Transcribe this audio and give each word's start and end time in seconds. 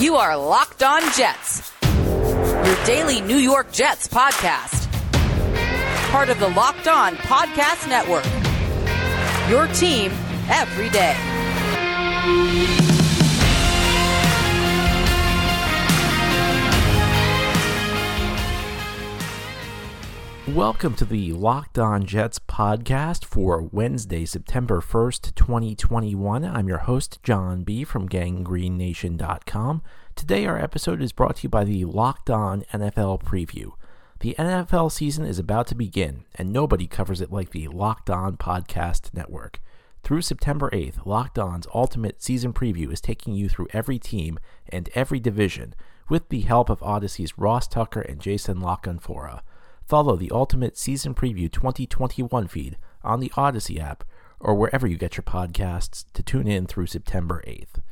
You 0.00 0.16
are 0.16 0.34
Locked 0.34 0.82
On 0.82 1.02
Jets, 1.12 1.70
your 1.84 2.84
daily 2.86 3.20
New 3.20 3.36
York 3.36 3.70
Jets 3.70 4.08
podcast. 4.08 4.90
Part 6.10 6.30
of 6.30 6.40
the 6.40 6.48
Locked 6.48 6.88
On 6.88 7.16
Podcast 7.16 7.86
Network. 7.86 8.24
Your 9.50 9.66
team 9.74 10.10
every 10.48 10.88
day. 10.88 11.14
Welcome 20.54 20.94
to 20.96 21.04
the 21.04 21.32
Locked 21.32 21.78
On 21.78 22.04
Jets 22.04 22.40
podcast 22.40 23.24
for 23.24 23.62
Wednesday, 23.62 24.24
September 24.24 24.80
1st, 24.80 25.34
2021. 25.36 26.44
I'm 26.44 26.66
your 26.66 26.78
host, 26.78 27.20
John 27.22 27.62
B. 27.62 27.84
from 27.84 28.08
GangGreenNation.com. 28.08 29.82
Today, 30.16 30.46
our 30.46 30.58
episode 30.58 31.00
is 31.02 31.12
brought 31.12 31.36
to 31.36 31.42
you 31.44 31.48
by 31.48 31.62
the 31.62 31.84
Locked 31.84 32.30
On 32.30 32.64
NFL 32.72 33.22
Preview. 33.22 33.72
The 34.18 34.34
NFL 34.38 34.90
season 34.90 35.24
is 35.24 35.38
about 35.38 35.68
to 35.68 35.76
begin, 35.76 36.24
and 36.34 36.52
nobody 36.52 36.88
covers 36.88 37.20
it 37.20 37.30
like 37.32 37.50
the 37.50 37.68
Locked 37.68 38.10
On 38.10 38.36
Podcast 38.36 39.14
Network. 39.14 39.60
Through 40.02 40.22
September 40.22 40.68
8th, 40.70 41.06
Locked 41.06 41.38
On's 41.38 41.68
Ultimate 41.72 42.22
Season 42.22 42.52
Preview 42.52 42.92
is 42.92 43.00
taking 43.00 43.34
you 43.34 43.48
through 43.48 43.68
every 43.72 44.00
team 44.00 44.38
and 44.68 44.90
every 44.96 45.20
division 45.20 45.74
with 46.08 46.28
the 46.28 46.40
help 46.40 46.68
of 46.68 46.82
Odyssey's 46.82 47.38
Ross 47.38 47.68
Tucker 47.68 48.00
and 48.00 48.20
Jason 48.20 48.60
La 48.60 48.76
Canfora. 48.76 49.42
Follow 49.90 50.14
the 50.14 50.30
Ultimate 50.30 50.78
Season 50.78 51.16
Preview 51.16 51.50
2021 51.50 52.46
feed 52.46 52.78
on 53.02 53.18
the 53.18 53.32
Odyssey 53.36 53.80
app 53.80 54.04
or 54.38 54.54
wherever 54.54 54.86
you 54.86 54.96
get 54.96 55.16
your 55.16 55.24
podcasts 55.24 56.04
to 56.12 56.22
tune 56.22 56.46
in 56.46 56.68
through 56.68 56.86
September 56.86 57.42
8th. 57.44 57.82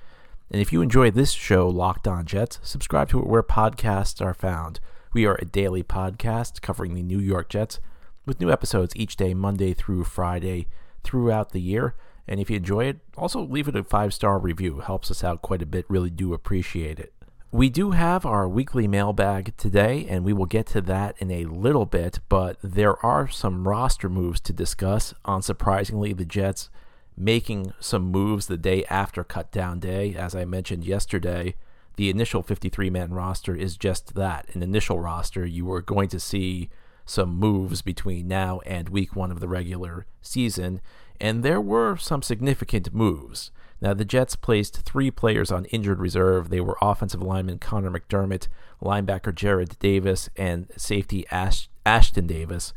And 0.49 0.63
if 0.63 0.73
you 0.73 0.81
enjoy 0.81 1.11
this 1.11 1.33
show, 1.33 1.69
Locked 1.69 2.07
On 2.07 2.25
Jets, 2.25 2.61
subscribe 2.63 3.09
to 3.09 3.19
it 3.19 3.27
where 3.27 3.43
podcasts 3.43 4.25
are 4.25 4.33
found. 4.33 4.79
We 5.13 5.27
are 5.27 5.37
a 5.43 5.45
daily 5.45 5.83
podcast 5.83 6.63
covering 6.63 6.95
the 6.95 7.03
New 7.03 7.19
York 7.19 7.49
Jets 7.49 7.81
with 8.25 8.41
new 8.41 8.53
episodes 8.53 8.95
each 8.95 9.17
day, 9.17 9.35
Monday 9.35 9.75
through 9.75 10.05
Friday, 10.05 10.69
throughout 11.03 11.51
the 11.51 11.61
year. 11.61 11.97
And 12.29 12.39
if 12.39 12.49
you 12.49 12.59
enjoy 12.59 12.85
it, 12.85 12.99
also 13.17 13.41
leave 13.41 13.67
it 13.67 13.75
a 13.75 13.83
five 13.83 14.15
star 14.15 14.39
review. 14.39 14.79
Helps 14.79 15.11
us 15.11 15.25
out 15.25 15.43
quite 15.43 15.63
a 15.63 15.67
bit. 15.67 15.85
Really 15.89 16.11
do 16.11 16.33
appreciate 16.33 17.01
it. 17.01 17.13
We 17.51 17.71
do 17.71 17.93
have 17.93 18.27
our 18.27 18.47
weekly 18.47 18.87
mailbag 18.87 19.57
today, 19.57 20.07
and 20.07 20.23
we 20.23 20.35
will 20.35 20.45
get 20.45 20.67
to 20.67 20.83
that 20.83 21.17
in 21.19 21.31
a 21.31 21.47
little 21.47 21.87
bit, 21.87 22.21
but 22.29 22.59
there 22.63 23.03
are 23.05 23.27
some 23.27 23.67
roster 23.67 24.11
moves 24.11 24.39
to 24.41 24.53
discuss. 24.53 25.15
Unsurprisingly, 25.25 26.15
the 26.15 26.27
Jets 26.27 26.69
making 27.17 27.73
some 27.81 28.03
moves 28.03 28.49
the 28.49 28.59
day 28.59 28.85
after 28.91 29.25
cut 29.25 29.51
down 29.51 29.81
day. 29.81 30.15
As 30.15 30.35
I 30.35 30.45
mentioned 30.45 30.85
yesterday, 30.85 31.55
the 31.97 32.11
initial 32.11 32.43
53 32.43 32.91
man 32.91 33.15
roster 33.15 33.57
is 33.57 33.79
just 33.79 34.15
that 34.15 34.55
an 34.55 34.63
initial 34.63 35.01
roster. 35.01 35.47
You 35.47 35.73
are 35.73 35.81
going 35.81 36.11
to 36.11 36.21
see 36.21 36.69
some 37.07 37.35
moves 37.35 37.81
between 37.81 38.29
now 38.29 38.61
and 38.67 38.91
week 38.91 39.17
one 39.17 39.31
of 39.31 39.41
the 39.41 39.49
regular 39.49 40.05
season, 40.21 40.83
and 41.19 41.43
there 41.43 41.63
were 41.63 41.97
some 41.97 42.21
significant 42.21 42.93
moves. 42.93 43.51
Now, 43.81 43.95
the 43.95 44.05
Jets 44.05 44.35
placed 44.35 44.83
three 44.83 45.11
players 45.11 45.53
on 45.53 45.67
injured 45.67 46.01
reserve. 46.01 46.51
They 46.51 46.61
were 46.61 46.77
offensive 46.83 47.23
lineman 47.23 47.59
Connor 47.59 47.91
McDermott, 47.91 48.49
linebacker 48.83 49.33
Jarrad 49.33 49.79
Davis, 49.79 50.29
and 50.37 50.67
safety 50.77 51.25
Ash- 51.31 51.69
Ashtyn 51.87 52.27
Davis. 52.27 52.73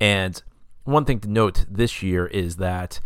And 0.00 0.42
one 0.84 1.04
thing 1.04 1.20
to 1.20 1.28
note 1.28 1.66
this 1.68 2.02
year 2.02 2.26
is 2.26 2.56
that 2.56 3.00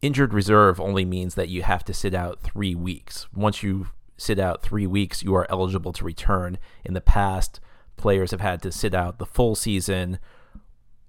injured 0.00 0.32
reserve 0.32 0.80
only 0.80 1.04
means 1.04 1.34
that 1.34 1.48
you 1.48 1.62
have 1.62 1.84
to 1.84 1.94
sit 1.94 2.14
out 2.14 2.40
three 2.40 2.74
weeks. 2.74 3.26
Once 3.34 3.62
you 3.62 3.88
sit 4.16 4.38
out 4.38 4.62
three 4.62 4.86
weeks, 4.86 5.22
you 5.22 5.34
are 5.34 5.50
eligible 5.50 5.92
to 5.92 6.04
return. 6.04 6.58
In 6.84 6.94
the 6.94 7.00
past, 7.00 7.60
players 7.96 8.30
have 8.30 8.40
had 8.40 8.62
to 8.62 8.72
sit 8.72 8.94
out 8.94 9.18
the 9.18 9.26
full 9.26 9.54
season. 9.54 10.18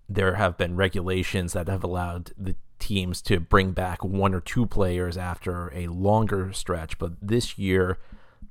There 0.10 0.36
have 0.36 0.58
been 0.58 0.76
regulations 0.76 1.54
that 1.54 1.68
have 1.68 1.84
allowed 1.84 2.32
the 2.38 2.56
teams 2.84 3.22
to 3.22 3.40
bring 3.40 3.72
back 3.72 4.04
one 4.04 4.34
or 4.34 4.42
two 4.42 4.66
players 4.66 5.16
after 5.16 5.72
a 5.74 5.88
longer 5.88 6.52
stretch. 6.52 7.00
But 7.00 7.14
this 7.22 7.58
year, 7.58 7.98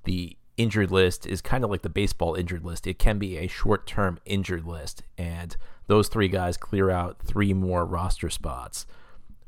the 0.04 0.38
injured 0.56 0.90
list 0.90 1.26
is 1.26 1.42
kind 1.42 1.64
of 1.64 1.70
like 1.70 1.82
the 1.82 1.90
baseball 1.90 2.34
injured 2.34 2.64
list. 2.64 2.86
It 2.86 2.98
can 2.98 3.18
be 3.18 3.36
a 3.36 3.46
short 3.46 3.86
term 3.86 4.18
injured 4.24 4.64
list. 4.64 5.02
And 5.18 5.54
those 5.86 6.08
three 6.08 6.28
guys 6.28 6.56
clear 6.56 6.88
out 6.88 7.18
three 7.22 7.52
more 7.52 7.84
roster 7.84 8.30
spots. 8.30 8.86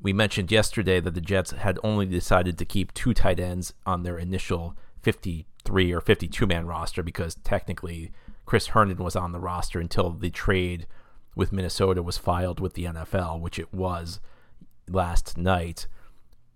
We 0.03 0.13
mentioned 0.13 0.53
yesterday 0.53 1.01
that 1.01 1.15
the 1.15 1.23
Jets 1.23 1.53
had 1.53 1.79
only 1.83 2.05
decided 2.05 2.59
to 2.59 2.67
keep 2.67 2.93
two 2.93 3.15
tight 3.15 3.41
ends 3.41 3.73
on 3.87 4.03
their 4.03 4.19
initial 4.19 4.77
53 5.01 5.93
or 5.93 6.03
52 6.03 6.47
man 6.47 6.67
roster 6.67 7.03
because 7.03 7.37
technically 7.37 8.13
Chris 8.45 8.69
Herndon 8.69 9.03
was 9.03 9.17
on 9.17 9.33
the 9.33 9.41
roster 9.41 9.81
until 9.81 10.11
the 10.11 10.29
trade 10.29 10.87
with 11.35 11.53
Minnesota 11.53 12.03
was 12.03 12.19
filed 12.19 12.61
with 12.61 12.75
the 12.75 12.85
NFL, 12.85 13.41
which 13.41 13.59
it 13.59 13.73
was 13.73 14.21
last 14.89 15.37
night. 15.37 15.87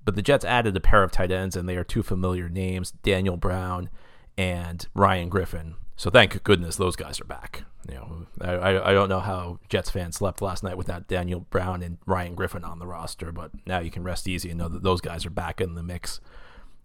But 0.05 0.16
the 0.16 0.22
Jets 0.22 0.44
added 0.44 0.77
a 0.77 0.81
pair 0.81 1.03
of 1.03 1.12
tight 1.12 1.31
ends, 1.31 1.56
and 1.56 1.69
they 1.69 1.77
are 1.77 1.84
two 1.84 2.03
familiar 2.03 2.49
names 2.49 2.93
Daniel 3.03 3.37
Brown 3.37 3.91
and 4.37 4.87
Ryan 4.94 5.28
Griffin. 5.28 5.75
So 5.97 6.11
thank 6.11 6.43
goodness 6.44 6.77
those 6.77 6.97
guys 6.97 7.21
are 7.21 7.25
back. 7.25 7.65
You 7.89 7.94
know, 7.97 8.27
I, 8.41 8.91
I 8.91 8.93
don't 8.93 9.09
know 9.09 9.21
how 9.21 9.59
Jets 9.69 9.91
fans 9.91 10.16
slept 10.16 10.41
last 10.41 10.62
night 10.62 10.77
without 10.77 11.09
Daniel 11.09 11.41
Brown 11.50 11.83
and 11.83 11.99
Ryan 12.06 12.34
Griffin 12.34 12.65
on 12.65 12.78
the 12.78 12.87
roster, 12.87 13.33
but 13.33 13.50
now 13.66 13.81
you 13.81 13.91
can 13.91 14.05
rest 14.05 14.28
easy 14.28 14.50
and 14.50 14.59
know 14.59 14.69
that 14.69 14.83
those 14.83 15.00
guys 15.00 15.27
are 15.27 15.31
back 15.31 15.60
in 15.60 15.75
the 15.75 15.83
mix. 15.83 16.21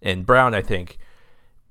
And 0.02 0.26
Brown, 0.26 0.56
I 0.56 0.62
think, 0.62 0.98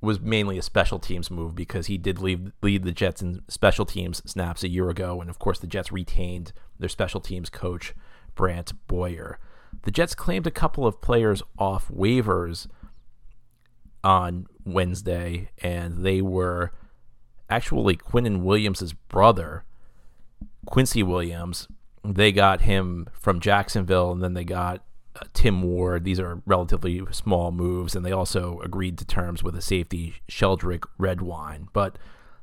was 0.00 0.21
mainly 0.21 0.59
a 0.59 0.62
special 0.62 0.99
teams 0.99 1.31
move 1.31 1.54
because 1.54 1.87
he 1.87 1.99
did 1.99 2.21
lead, 2.21 2.53
lead 2.62 2.84
the 2.84 2.93
Jets 2.93 3.22
in 3.22 3.43
special 3.49 3.87
teams 3.87 4.22
snaps 4.25 4.62
a 4.62 4.69
year 4.69 4.89
ago, 4.89 5.21
and 5.21 5.28
of 5.28 5.39
course 5.39 5.59
the 5.59 5.66
Jets 5.66 5.93
retained 5.93 6.53
their 6.78 6.89
special 6.89 7.21
teams 7.21 7.50
coach 7.50 7.94
Brant 8.34 8.72
Boyer. 8.87 9.39
The 9.83 9.91
Jets 9.91 10.15
claimed 10.15 10.47
a 10.47 10.50
couple 10.50 10.87
of 10.87 11.00
players 11.00 11.43
off 11.59 11.88
waivers 11.88 12.69
on 14.05 14.47
Wednesday, 14.65 15.50
and 15.59 16.05
they 16.05 16.21
were 16.21 16.72
actually 17.49 17.97
Quinnen 17.97 18.43
Williams' 18.43 18.93
brother, 18.93 19.65
Quincy 20.66 21.03
Williams. 21.03 21.69
They 22.05 22.33
got 22.33 22.62
him 22.62 23.09
from 23.12 23.41
Jacksonville, 23.41 24.10
and 24.12 24.22
then 24.22 24.34
they 24.34 24.44
got 24.44 24.84
uh, 25.15 25.25
Tim 25.34 25.62
Ward. 25.62 26.04
These 26.04 26.19
are 26.21 26.43
relatively 26.47 27.03
small 27.10 27.53
moves, 27.53 27.94
and 27.94 28.04
they 28.04 28.12
also 28.12 28.60
agreed 28.60 28.99
to 28.99 29.04
terms 29.04 29.43
with 29.43 29.54
a 29.56 29.62
safety, 29.62 30.15
Sheldrick 30.28 30.84
Redwine. 30.99 31.69
But 31.72 31.99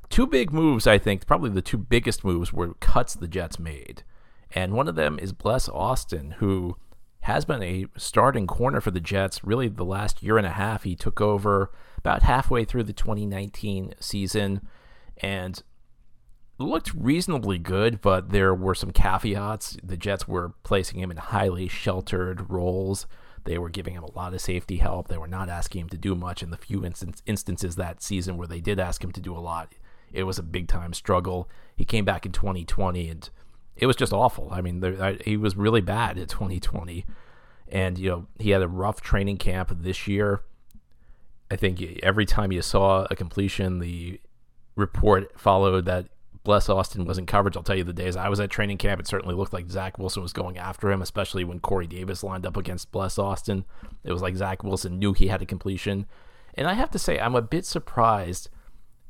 two 0.08 0.26
big 0.26 0.52
moves, 0.52 0.86
I 0.86 0.98
think, 0.98 1.26
probably 1.26 1.50
the 1.50 1.62
two 1.62 1.78
biggest 1.78 2.24
moves 2.24 2.52
were 2.52 2.74
cuts 2.74 3.14
the 3.14 3.28
Jets 3.28 3.58
made. 3.58 4.02
And 4.52 4.72
one 4.72 4.88
of 4.88 4.94
them 4.94 5.18
is 5.18 5.32
Bless 5.32 5.68
Austin, 5.68 6.32
who 6.38 6.76
has 7.22 7.44
been 7.44 7.62
a 7.62 7.86
starting 7.96 8.46
corner 8.46 8.80
for 8.80 8.90
the 8.90 9.00
Jets 9.00 9.44
really 9.44 9.68
the 9.68 9.84
last 9.84 10.22
year 10.22 10.38
and 10.38 10.46
a 10.46 10.50
half. 10.50 10.84
He 10.84 10.96
took 10.96 11.20
over 11.20 11.70
about 11.98 12.22
halfway 12.22 12.64
through 12.64 12.84
the 12.84 12.92
2019 12.92 13.94
season 14.00 14.66
and 15.18 15.62
looked 16.58 16.92
reasonably 16.94 17.58
good, 17.58 18.00
but 18.00 18.30
there 18.30 18.54
were 18.54 18.74
some 18.74 18.90
caveats. 18.90 19.76
The 19.82 19.96
Jets 19.96 20.26
were 20.26 20.54
placing 20.62 21.00
him 21.00 21.10
in 21.10 21.18
highly 21.18 21.68
sheltered 21.68 22.50
roles. 22.50 23.06
They 23.44 23.58
were 23.58 23.70
giving 23.70 23.94
him 23.94 24.02
a 24.02 24.12
lot 24.12 24.34
of 24.34 24.40
safety 24.40 24.76
help. 24.76 25.08
They 25.08 25.18
were 25.18 25.26
not 25.26 25.48
asking 25.48 25.82
him 25.82 25.88
to 25.90 25.98
do 25.98 26.14
much 26.14 26.42
in 26.42 26.50
the 26.50 26.58
few 26.58 26.84
instance, 26.84 27.22
instances 27.26 27.76
that 27.76 28.02
season 28.02 28.36
where 28.36 28.48
they 28.48 28.60
did 28.60 28.78
ask 28.78 29.02
him 29.02 29.12
to 29.12 29.20
do 29.20 29.36
a 29.36 29.40
lot. 29.40 29.74
It 30.12 30.24
was 30.24 30.38
a 30.38 30.42
big 30.42 30.68
time 30.68 30.92
struggle. 30.92 31.48
He 31.76 31.84
came 31.84 32.04
back 32.04 32.26
in 32.26 32.32
2020 32.32 33.08
and 33.08 33.30
it 33.80 33.86
was 33.86 33.96
just 33.96 34.12
awful. 34.12 34.48
I 34.52 34.60
mean, 34.60 34.80
there, 34.80 35.02
I, 35.02 35.18
he 35.24 35.36
was 35.36 35.56
really 35.56 35.80
bad 35.80 36.18
at 36.18 36.28
2020, 36.28 37.06
and 37.68 37.98
you 37.98 38.10
know 38.10 38.26
he 38.38 38.50
had 38.50 38.62
a 38.62 38.68
rough 38.68 39.00
training 39.00 39.38
camp 39.38 39.72
this 39.80 40.06
year. 40.06 40.42
I 41.50 41.56
think 41.56 41.82
every 42.02 42.26
time 42.26 42.52
you 42.52 42.62
saw 42.62 43.06
a 43.10 43.16
completion, 43.16 43.80
the 43.80 44.20
report 44.76 45.40
followed 45.40 45.86
that 45.86 46.06
Bless 46.44 46.68
Austin 46.68 47.06
was 47.06 47.18
in 47.18 47.26
coverage. 47.26 47.56
I'll 47.56 47.62
tell 47.62 47.76
you 47.76 47.84
the 47.84 47.92
days 47.92 48.16
I 48.16 48.28
was 48.28 48.38
at 48.38 48.50
training 48.50 48.78
camp, 48.78 49.00
it 49.00 49.06
certainly 49.06 49.34
looked 49.34 49.52
like 49.52 49.68
Zach 49.70 49.98
Wilson 49.98 50.22
was 50.22 50.32
going 50.32 50.58
after 50.58 50.90
him, 50.90 51.02
especially 51.02 51.42
when 51.42 51.58
Corey 51.58 51.86
Davis 51.86 52.22
lined 52.22 52.46
up 52.46 52.56
against 52.56 52.92
Bless 52.92 53.18
Austin. 53.18 53.64
It 54.04 54.12
was 54.12 54.22
like 54.22 54.36
Zach 54.36 54.62
Wilson 54.62 54.98
knew 54.98 55.12
he 55.12 55.26
had 55.26 55.42
a 55.42 55.46
completion. 55.46 56.06
And 56.54 56.66
I 56.66 56.74
have 56.74 56.90
to 56.92 56.98
say, 56.98 57.18
I'm 57.18 57.34
a 57.34 57.42
bit 57.42 57.66
surprised 57.66 58.48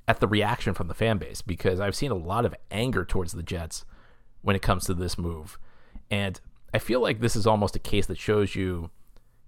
at 0.09 0.19
the 0.19 0.27
reaction 0.27 0.75
from 0.75 0.89
the 0.89 0.95
fan 0.95 1.19
base 1.19 1.43
because 1.43 1.79
I've 1.79 1.95
seen 1.95 2.11
a 2.11 2.17
lot 2.17 2.45
of 2.45 2.55
anger 2.71 3.05
towards 3.05 3.33
the 3.33 3.43
Jets 3.43 3.85
when 4.43 4.57
it 4.57 4.63
comes 4.63 4.85
to 4.87 4.95
this 4.95 5.19
move. 5.19 5.59
And 6.11 6.41
I 6.73 6.79
feel 6.79 7.01
like 7.01 7.21
this 7.21 7.37
is 7.37 7.47
almost 7.47 7.77
a 7.77 7.81
case 7.81 8.07
that 8.07 8.19
shows 8.19 8.55
you 8.55 8.91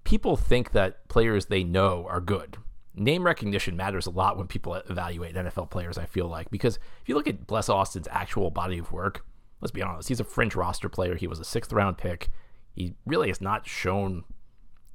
people 0.05 0.37
think 0.37 0.73
that 0.73 1.09
players 1.09 1.47
they 1.47 1.65
know 1.65 2.06
are 2.09 2.21
good. 2.21 2.56
Name 2.94 3.25
recognition 3.25 3.77
matters 3.77 4.06
a 4.06 4.11
lot 4.11 4.37
when 4.37 4.47
people 4.47 4.75
evaluate 4.75 5.35
NFL 5.35 5.71
players, 5.71 5.97
I 5.97 6.05
feel 6.05 6.27
like, 6.29 6.50
because 6.50 6.77
if 7.00 7.09
you 7.09 7.15
look 7.15 7.27
at 7.27 7.47
Bless 7.47 7.69
Austin's 7.69 8.09
actual 8.11 8.50
body 8.50 8.79
of 8.79 8.93
work, 8.93 9.25
let's 9.61 9.73
be 9.73 9.83
honest, 9.83 10.09
he's 10.09 10.21
a 10.21 10.25
fringe 10.25 10.55
roster 10.55 10.89
player. 10.89 11.15
He 11.15 11.27
was 11.27 11.39
a 11.39 11.44
sixth 11.44 11.73
round 11.73 11.97
pick. 11.97 12.29
He 12.75 12.94
really 13.06 13.29
has 13.29 13.41
not 13.41 13.67
shown 13.67 14.25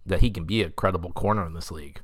that 0.05 0.21
he 0.21 0.29
can 0.29 0.45
be 0.45 0.61
a 0.61 0.69
credible 0.69 1.11
corner 1.11 1.45
in 1.45 1.53
this 1.53 1.71
league. 1.71 2.01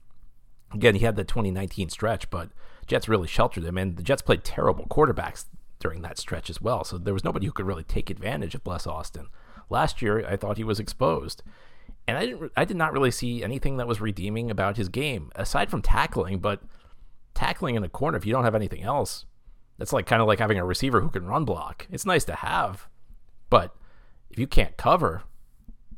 Again, 0.74 0.96
he 0.96 1.06
had 1.06 1.16
the 1.16 1.24
2019 1.24 1.90
stretch, 1.90 2.30
but 2.30 2.50
Jets 2.88 3.08
really 3.08 3.28
sheltered 3.28 3.64
him, 3.64 3.78
and 3.78 3.96
the 3.96 4.04
Jets 4.04 4.24
played 4.24 4.44
terrible 4.44 4.88
quarterbacks 4.88 5.46
during 5.84 6.02
that 6.02 6.18
stretch 6.18 6.50
as 6.50 6.62
well. 6.62 6.86
So 6.86 6.98
there 6.98 7.14
was 7.14 7.26
nobody 7.26 7.46
who 7.46 7.52
could 7.52 7.68
really 7.68 7.84
take 7.84 8.10
advantage 8.10 8.56
of 8.56 8.64
Bless 8.64 8.88
Austin. 8.88 9.28
Last 9.70 10.02
year, 10.02 10.26
I 10.26 10.38
thought 10.38 10.58
he 10.58 10.64
was 10.64 10.80
exposed, 10.80 11.44
and 12.08 12.18
I 12.18 12.26
didn't. 12.26 12.52
I 12.56 12.64
did 12.66 12.78
not 12.78 12.94
really 12.94 13.12
see 13.12 13.44
anything 13.44 13.78
that 13.78 13.88
was 13.88 14.00
redeeming 14.02 14.50
about 14.50 14.78
his 14.78 14.88
game 14.88 15.30
aside 15.36 15.70
from 15.70 15.82
tackling. 15.82 16.40
But 16.40 16.62
tackling 17.34 17.76
in 17.76 17.84
a 17.84 17.90
corner, 17.90 18.18
if 18.18 18.26
you 18.26 18.32
don't 18.32 18.46
have 18.46 18.56
anything 18.56 18.82
else, 18.82 19.26
that's 19.78 19.94
like 19.94 20.06
kind 20.06 20.22
of 20.22 20.28
like 20.28 20.40
having 20.40 20.58
a 20.58 20.66
receiver 20.66 21.02
who 21.02 21.10
can 21.10 21.28
run 21.28 21.44
block. 21.44 21.86
It's 21.92 22.06
nice 22.06 22.24
to 22.26 22.36
have, 22.36 22.88
but 23.50 23.76
if 24.30 24.40
you 24.40 24.48
can't 24.48 24.78
cover, 24.78 25.24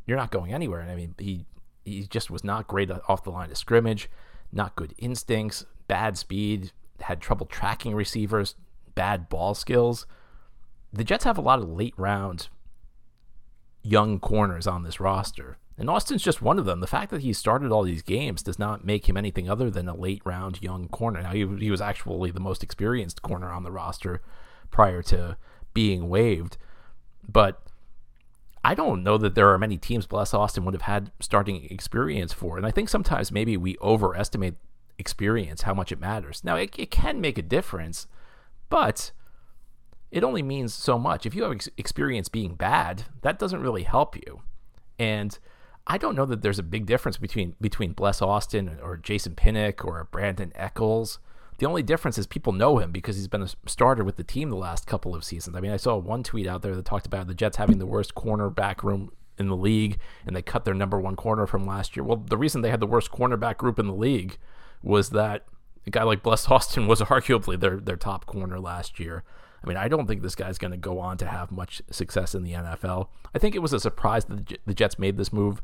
you're 0.07 0.17
not 0.17 0.31
going 0.31 0.51
anywhere. 0.51 0.79
And 0.79 0.89
I 0.89 0.95
mean, 0.95 1.13
he 1.19 1.45
he 1.83 2.07
just 2.07 2.31
was 2.31 2.43
not 2.43 2.67
great 2.67 2.89
off 3.07 3.23
the 3.23 3.29
line 3.29 3.51
of 3.51 3.57
scrimmage, 3.57 4.09
not 4.51 4.75
good 4.75 4.95
instincts, 4.97 5.63
bad 5.87 6.17
speed, 6.17 6.71
had 7.01 7.21
trouble 7.21 7.45
tracking 7.45 7.93
receivers, 7.93 8.55
bad 8.95 9.29
ball 9.29 9.53
skills. 9.53 10.05
The 10.91 11.03
Jets 11.03 11.25
have 11.25 11.37
a 11.37 11.41
lot 11.41 11.59
of 11.59 11.69
late 11.69 11.93
round 11.97 12.47
young 13.83 14.19
corners 14.19 14.65
on 14.65 14.83
this 14.83 14.99
roster. 14.99 15.57
And 15.77 15.89
Austin's 15.89 16.23
just 16.23 16.41
one 16.41 16.57
of 16.57 16.65
them. 16.65 16.79
The 16.79 16.87
fact 16.87 17.11
that 17.11 17.21
he 17.21 17.33
started 17.33 17.71
all 17.71 17.83
these 17.83 18.01
games 18.01 18.41
does 18.41 18.57
not 18.57 18.85
make 18.85 19.09
him 19.09 19.17
anything 19.17 19.49
other 19.49 19.69
than 19.69 19.89
a 19.89 19.95
late 19.95 20.21
round 20.23 20.61
young 20.61 20.87
corner. 20.87 21.21
Now, 21.21 21.33
he, 21.33 21.45
he 21.57 21.69
was 21.69 21.81
actually 21.81 22.31
the 22.31 22.39
most 22.39 22.63
experienced 22.63 23.21
corner 23.21 23.51
on 23.51 23.63
the 23.63 23.71
roster 23.71 24.21
prior 24.71 25.01
to 25.03 25.37
being 25.73 26.07
waived. 26.07 26.57
But 27.27 27.61
I 28.63 28.73
don't 28.73 29.03
know 29.03 29.17
that 29.17 29.35
there 29.35 29.49
are 29.49 29.57
many 29.57 29.77
teams 29.77 30.07
Bless 30.07 30.33
Austin 30.33 30.63
would 30.63 30.73
have 30.73 30.83
had 30.83 31.11
starting 31.19 31.65
experience 31.69 32.31
for. 32.31 32.57
And 32.57 32.65
I 32.65 32.71
think 32.71 32.87
sometimes 32.87 33.31
maybe 33.31 33.57
we 33.57 33.77
overestimate 33.81 34.55
experience, 34.97 35.63
how 35.63 35.73
much 35.73 35.91
it 35.91 35.99
matters. 35.99 36.41
Now, 36.43 36.55
it, 36.55 36.73
it 36.77 36.89
can 36.89 37.19
make 37.19 37.37
a 37.37 37.41
difference, 37.43 38.07
but 38.69 39.11
it 40.11 40.23
only 40.23 40.41
means 40.41 40.73
so 40.73 40.97
much. 40.97 41.25
If 41.25 41.35
you 41.35 41.43
have 41.43 41.51
ex- 41.51 41.69
experience 41.77 42.29
being 42.29 42.55
bad, 42.55 43.03
that 43.21 43.39
doesn't 43.39 43.61
really 43.61 43.83
help 43.83 44.15
you. 44.15 44.41
And 44.97 45.37
I 45.87 45.97
don't 45.97 46.15
know 46.15 46.25
that 46.25 46.41
there's 46.41 46.59
a 46.59 46.63
big 46.63 46.85
difference 46.85 47.17
between 47.17 47.55
between 47.61 47.93
Bless 47.93 48.21
Austin 48.21 48.79
or 48.81 48.97
Jason 48.97 49.35
Pinnock 49.35 49.83
or 49.85 50.07
Brandin 50.11 50.51
Echols. 50.55 51.19
The 51.57 51.65
only 51.65 51.83
difference 51.83 52.17
is 52.17 52.27
people 52.27 52.51
know 52.53 52.79
him 52.79 52.91
because 52.91 53.15
he's 53.15 53.27
been 53.27 53.43
a 53.43 53.49
starter 53.65 54.03
with 54.03 54.17
the 54.17 54.23
team 54.23 54.49
the 54.49 54.57
last 54.57 54.87
couple 54.87 55.15
of 55.15 55.23
seasons. 55.23 55.55
I 55.55 55.61
mean, 55.61 55.71
I 55.71 55.77
saw 55.77 55.95
one 55.95 56.23
tweet 56.23 56.47
out 56.47 56.63
there 56.63 56.75
that 56.75 56.85
talked 56.85 57.05
about 57.05 57.27
the 57.27 57.33
Jets 57.33 57.57
having 57.57 57.77
the 57.77 57.85
worst 57.85 58.13
cornerback 58.13 58.83
room 58.83 59.11
in 59.37 59.47
the 59.47 59.55
league, 59.55 59.99
and 60.25 60.35
they 60.35 60.41
cut 60.41 60.65
their 60.65 60.73
number 60.73 60.99
one 60.99 61.15
corner 61.15 61.45
from 61.47 61.65
last 61.65 61.95
year. 61.95 62.03
Well, 62.03 62.17
the 62.17 62.37
reason 62.37 62.61
they 62.61 62.71
had 62.71 62.79
the 62.79 62.87
worst 62.87 63.11
cornerback 63.11 63.57
group 63.57 63.79
in 63.79 63.87
the 63.87 63.93
league 63.93 64.37
was 64.81 65.11
that 65.11 65.45
a 65.85 65.89
guy 65.89 66.03
like 66.03 66.23
Bless 66.23 66.49
Austin 66.49 66.87
was 66.87 67.01
arguably 67.01 67.59
their 67.59 67.77
their 67.77 67.97
top 67.97 68.25
corner 68.25 68.59
last 68.59 68.99
year. 68.99 69.23
I 69.63 69.67
mean, 69.67 69.77
I 69.77 69.87
don't 69.87 70.05
think 70.05 70.21
this 70.21 70.35
guy's 70.35 70.59
going 70.59 70.71
to 70.71 70.77
go 70.77 70.99
on 70.99 71.17
to 71.17 71.25
have 71.25 71.51
much 71.51 71.81
success 71.89 72.35
in 72.35 72.43
the 72.43 72.53
NFL. 72.53 73.07
I 73.33 73.39
think 73.39 73.55
it 73.55 73.63
was 73.63 73.73
a 73.73 73.79
surprise 73.79 74.25
that 74.25 74.59
the 74.65 74.73
Jets 74.75 74.99
made 74.99 75.17
this 75.17 75.33
move, 75.33 75.59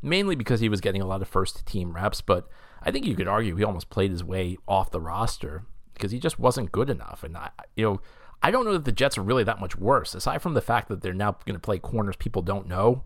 mainly 0.00 0.36
because 0.36 0.60
he 0.60 0.68
was 0.68 0.80
getting 0.80 1.02
a 1.02 1.06
lot 1.06 1.20
of 1.20 1.26
first 1.26 1.66
team 1.66 1.94
reps. 1.94 2.20
But 2.20 2.48
I 2.82 2.92
think 2.92 3.06
you 3.06 3.16
could 3.16 3.26
argue 3.26 3.56
he 3.56 3.64
almost 3.64 3.90
played 3.90 4.12
his 4.12 4.22
way 4.22 4.56
off 4.68 4.92
the 4.92 5.00
roster 5.00 5.64
because 5.94 6.12
he 6.12 6.20
just 6.20 6.38
wasn't 6.38 6.70
good 6.70 6.88
enough. 6.88 7.24
And 7.24 7.36
I, 7.36 7.50
you 7.74 7.84
know, 7.84 8.00
I 8.42 8.50
don't 8.50 8.64
know 8.64 8.72
that 8.72 8.84
the 8.84 8.92
Jets 8.92 9.18
are 9.18 9.22
really 9.22 9.44
that 9.44 9.60
much 9.60 9.76
worse, 9.76 10.14
aside 10.14 10.42
from 10.42 10.54
the 10.54 10.60
fact 10.60 10.88
that 10.88 11.02
they're 11.02 11.12
now 11.12 11.32
going 11.44 11.56
to 11.56 11.60
play 11.60 11.78
corners 11.78 12.16
people 12.16 12.42
don't 12.42 12.68
know, 12.68 13.02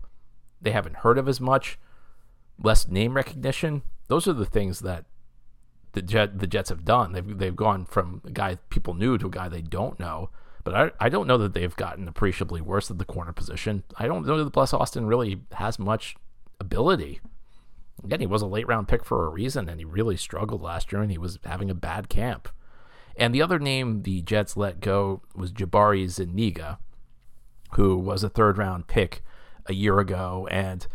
they 0.61 0.71
haven't 0.71 0.97
heard 0.97 1.17
of 1.17 1.27
as 1.27 1.41
much, 1.41 1.77
less 2.61 2.87
name 2.87 3.15
recognition. 3.15 3.81
Those 4.07 4.27
are 4.27 4.33
the 4.33 4.45
things 4.45 4.79
that 4.81 5.05
the 5.95 6.01
Jet 6.01 6.39
the 6.39 6.47
Jets 6.47 6.69
have 6.69 6.85
done. 6.85 7.13
They've 7.13 7.37
they've 7.37 7.55
gone 7.55 7.85
from 7.85 8.21
a 8.25 8.31
guy 8.31 8.57
people 8.69 8.93
knew 8.93 9.17
to 9.17 9.27
a 9.27 9.31
guy 9.31 9.49
they 9.49 9.61
don't 9.61 9.99
know. 9.99 10.29
But 10.63 10.75
I, 10.75 10.91
I 11.05 11.09
don't 11.09 11.27
know 11.27 11.37
that 11.37 11.53
they've 11.53 11.75
gotten 11.75 12.07
appreciably 12.07 12.59
worse 12.59 12.89
at 12.89 12.97
the 12.97 13.05
corner 13.05 13.31
position. 13.31 13.83
I 13.97 14.07
don't 14.07 14.25
know 14.25 14.43
that 14.43 14.51
Bless 14.51 14.73
Austin 14.73 15.05
really 15.05 15.41
has 15.53 15.77
much 15.77 16.15
ability. 16.59 17.21
Again, 18.03 18.19
he 18.19 18.25
was 18.25 18.41
a 18.41 18.47
late 18.47 18.67
round 18.67 18.87
pick 18.87 19.05
for 19.05 19.25
a 19.25 19.29
reason, 19.29 19.69
and 19.69 19.79
he 19.79 19.85
really 19.85 20.17
struggled 20.17 20.61
last 20.61 20.91
year, 20.91 21.01
and 21.01 21.11
he 21.11 21.17
was 21.17 21.39
having 21.45 21.69
a 21.69 21.75
bad 21.75 22.09
camp. 22.09 22.49
And 23.15 23.33
the 23.33 23.41
other 23.41 23.59
name 23.59 24.01
the 24.01 24.21
Jets 24.21 24.57
let 24.57 24.81
go 24.81 25.21
was 25.35 25.51
Jabari 25.51 26.09
Zuniga, 26.09 26.79
who 27.75 27.97
was 27.97 28.23
a 28.23 28.29
third 28.29 28.57
round 28.57 28.87
pick 28.87 29.23
a 29.67 29.73
year 29.73 29.99
ago, 29.99 30.47
and 30.51 30.85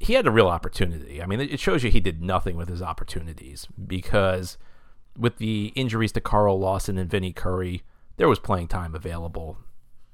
he 0.00 0.14
had 0.14 0.26
a 0.26 0.30
real 0.30 0.48
opportunity. 0.48 1.22
I 1.22 1.26
mean, 1.26 1.40
it 1.40 1.60
shows 1.60 1.82
you 1.82 1.90
he 1.90 2.00
did 2.00 2.22
nothing 2.22 2.56
with 2.56 2.68
his 2.68 2.82
opportunities 2.82 3.66
because 3.86 4.56
with 5.16 5.38
the 5.38 5.72
injuries 5.74 6.12
to 6.12 6.20
Carl 6.20 6.58
Lawson 6.58 6.98
and 6.98 7.10
Vinny 7.10 7.32
Curry, 7.32 7.82
there 8.16 8.28
was 8.28 8.38
playing 8.38 8.68
time 8.68 8.94
available 8.94 9.58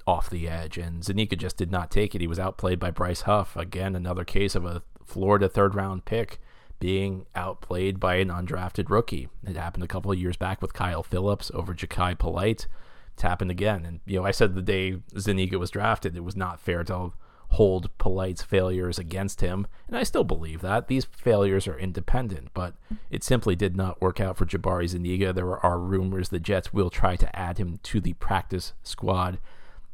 off 0.07 0.29
the 0.29 0.47
edge, 0.47 0.77
and 0.77 1.03
Zuniga 1.03 1.35
just 1.35 1.57
did 1.57 1.71
not 1.71 1.89
take 1.89 2.13
it. 2.13 2.21
He 2.21 2.27
was 2.27 2.39
outplayed 2.39 2.79
by 2.79 2.91
Bryce 2.91 3.21
Huff. 3.21 3.55
Again, 3.55 3.95
another 3.95 4.23
case 4.23 4.55
of 4.55 4.65
a 4.65 4.83
Florida 5.03 5.49
third 5.49 5.75
round 5.75 6.05
pick 6.05 6.39
being 6.79 7.25
outplayed 7.35 7.99
by 7.99 8.15
an 8.15 8.29
undrafted 8.29 8.89
rookie. 8.89 9.29
It 9.43 9.55
happened 9.55 9.83
a 9.83 9.87
couple 9.87 10.11
of 10.11 10.19
years 10.19 10.37
back 10.37 10.61
with 10.61 10.73
Kyle 10.73 11.03
Phillips 11.03 11.49
over 11.53 11.73
Jachai 11.73 12.17
Polite. 12.17 12.67
It's 13.13 13.23
happened 13.23 13.49
again. 13.49 13.85
And, 13.85 14.01
you 14.05 14.19
know, 14.19 14.25
I 14.25 14.31
said 14.31 14.53
the 14.53 14.61
day 14.61 14.97
Zuniga 15.17 15.57
was 15.57 15.71
drafted, 15.71 16.17
it 16.17 16.23
was 16.23 16.35
not 16.35 16.59
fair 16.59 16.83
to 16.83 17.13
hold 17.49 17.95
Polite's 17.97 18.41
failures 18.41 18.99
against 18.99 19.41
him, 19.41 19.67
and 19.87 19.97
I 19.97 20.03
still 20.03 20.23
believe 20.23 20.61
that. 20.61 20.87
These 20.87 21.05
failures 21.05 21.67
are 21.67 21.77
independent, 21.77 22.49
but 22.53 22.73
it 23.09 23.23
simply 23.23 23.55
did 23.55 23.75
not 23.75 24.01
work 24.01 24.19
out 24.19 24.37
for 24.37 24.45
Jabari 24.45 24.87
Zuniga. 24.87 25.31
There 25.31 25.57
are 25.65 25.79
rumors 25.79 26.29
the 26.29 26.39
Jets 26.39 26.73
will 26.73 26.89
try 26.89 27.15
to 27.15 27.35
add 27.35 27.57
him 27.57 27.79
to 27.83 28.01
the 28.01 28.13
practice 28.13 28.73
squad 28.83 29.39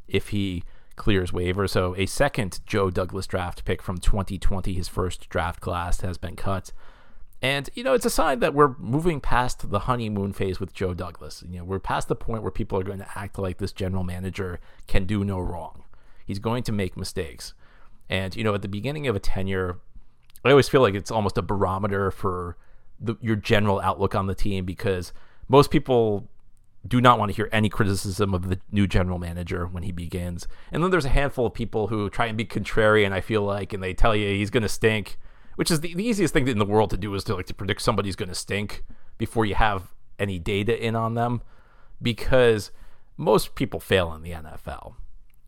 if 0.08 0.28
he 0.28 0.64
clears 0.96 1.30
waivers. 1.30 1.70
So 1.70 1.94
a 1.96 2.06
second 2.06 2.60
Joe 2.66 2.90
Douglas 2.90 3.26
draft 3.26 3.64
pick 3.64 3.82
from 3.82 3.98
2020, 3.98 4.74
his 4.74 4.88
first 4.88 5.28
draft 5.28 5.60
class, 5.60 6.00
has 6.00 6.18
been 6.18 6.36
cut. 6.36 6.72
And, 7.40 7.68
you 7.74 7.82
know, 7.82 7.94
it's 7.94 8.06
a 8.06 8.10
sign 8.10 8.38
that 8.38 8.54
we're 8.54 8.76
moving 8.78 9.20
past 9.20 9.70
the 9.70 9.80
honeymoon 9.80 10.32
phase 10.32 10.60
with 10.60 10.72
Joe 10.72 10.94
Douglas. 10.94 11.42
You 11.48 11.58
know, 11.58 11.64
we're 11.64 11.80
past 11.80 12.06
the 12.06 12.14
point 12.14 12.42
where 12.42 12.52
people 12.52 12.78
are 12.78 12.84
going 12.84 13.00
to 13.00 13.18
act 13.18 13.36
like 13.36 13.58
this 13.58 13.72
general 13.72 14.04
manager 14.04 14.60
can 14.86 15.06
do 15.06 15.24
no 15.24 15.40
wrong. 15.40 15.81
He's 16.24 16.38
going 16.38 16.62
to 16.64 16.72
make 16.72 16.96
mistakes. 16.96 17.54
And, 18.08 18.34
you 18.36 18.44
know, 18.44 18.54
at 18.54 18.62
the 18.62 18.68
beginning 18.68 19.06
of 19.06 19.16
a 19.16 19.20
tenure, 19.20 19.78
I 20.44 20.50
always 20.50 20.68
feel 20.68 20.80
like 20.80 20.94
it's 20.94 21.10
almost 21.10 21.38
a 21.38 21.42
barometer 21.42 22.10
for 22.10 22.56
the, 23.00 23.16
your 23.20 23.36
general 23.36 23.80
outlook 23.80 24.14
on 24.14 24.26
the 24.26 24.34
team 24.34 24.64
because 24.64 25.12
most 25.48 25.70
people 25.70 26.28
do 26.86 27.00
not 27.00 27.18
want 27.18 27.30
to 27.30 27.36
hear 27.36 27.48
any 27.52 27.68
criticism 27.68 28.34
of 28.34 28.48
the 28.48 28.58
new 28.72 28.86
general 28.86 29.18
manager 29.18 29.66
when 29.66 29.84
he 29.84 29.92
begins. 29.92 30.48
And 30.72 30.82
then 30.82 30.90
there's 30.90 31.04
a 31.04 31.10
handful 31.10 31.46
of 31.46 31.54
people 31.54 31.88
who 31.88 32.10
try 32.10 32.26
and 32.26 32.36
be 32.36 32.44
contrarian, 32.44 33.12
I 33.12 33.20
feel 33.20 33.42
like, 33.42 33.72
and 33.72 33.82
they 33.82 33.94
tell 33.94 34.16
you 34.16 34.28
he's 34.28 34.50
going 34.50 34.64
to 34.64 34.68
stink, 34.68 35.18
which 35.54 35.70
is 35.70 35.80
the, 35.80 35.94
the 35.94 36.04
easiest 36.04 36.34
thing 36.34 36.48
in 36.48 36.58
the 36.58 36.64
world 36.64 36.90
to 36.90 36.96
do 36.96 37.14
is 37.14 37.22
to 37.24 37.36
like 37.36 37.46
to 37.46 37.54
predict 37.54 37.82
somebody's 37.82 38.16
going 38.16 38.28
to 38.28 38.34
stink 38.34 38.82
before 39.16 39.44
you 39.46 39.54
have 39.54 39.94
any 40.18 40.38
data 40.38 40.76
in 40.84 40.96
on 40.96 41.14
them 41.14 41.42
because 42.00 42.72
most 43.16 43.54
people 43.54 43.78
fail 43.78 44.12
in 44.12 44.22
the 44.22 44.32
NFL. 44.32 44.94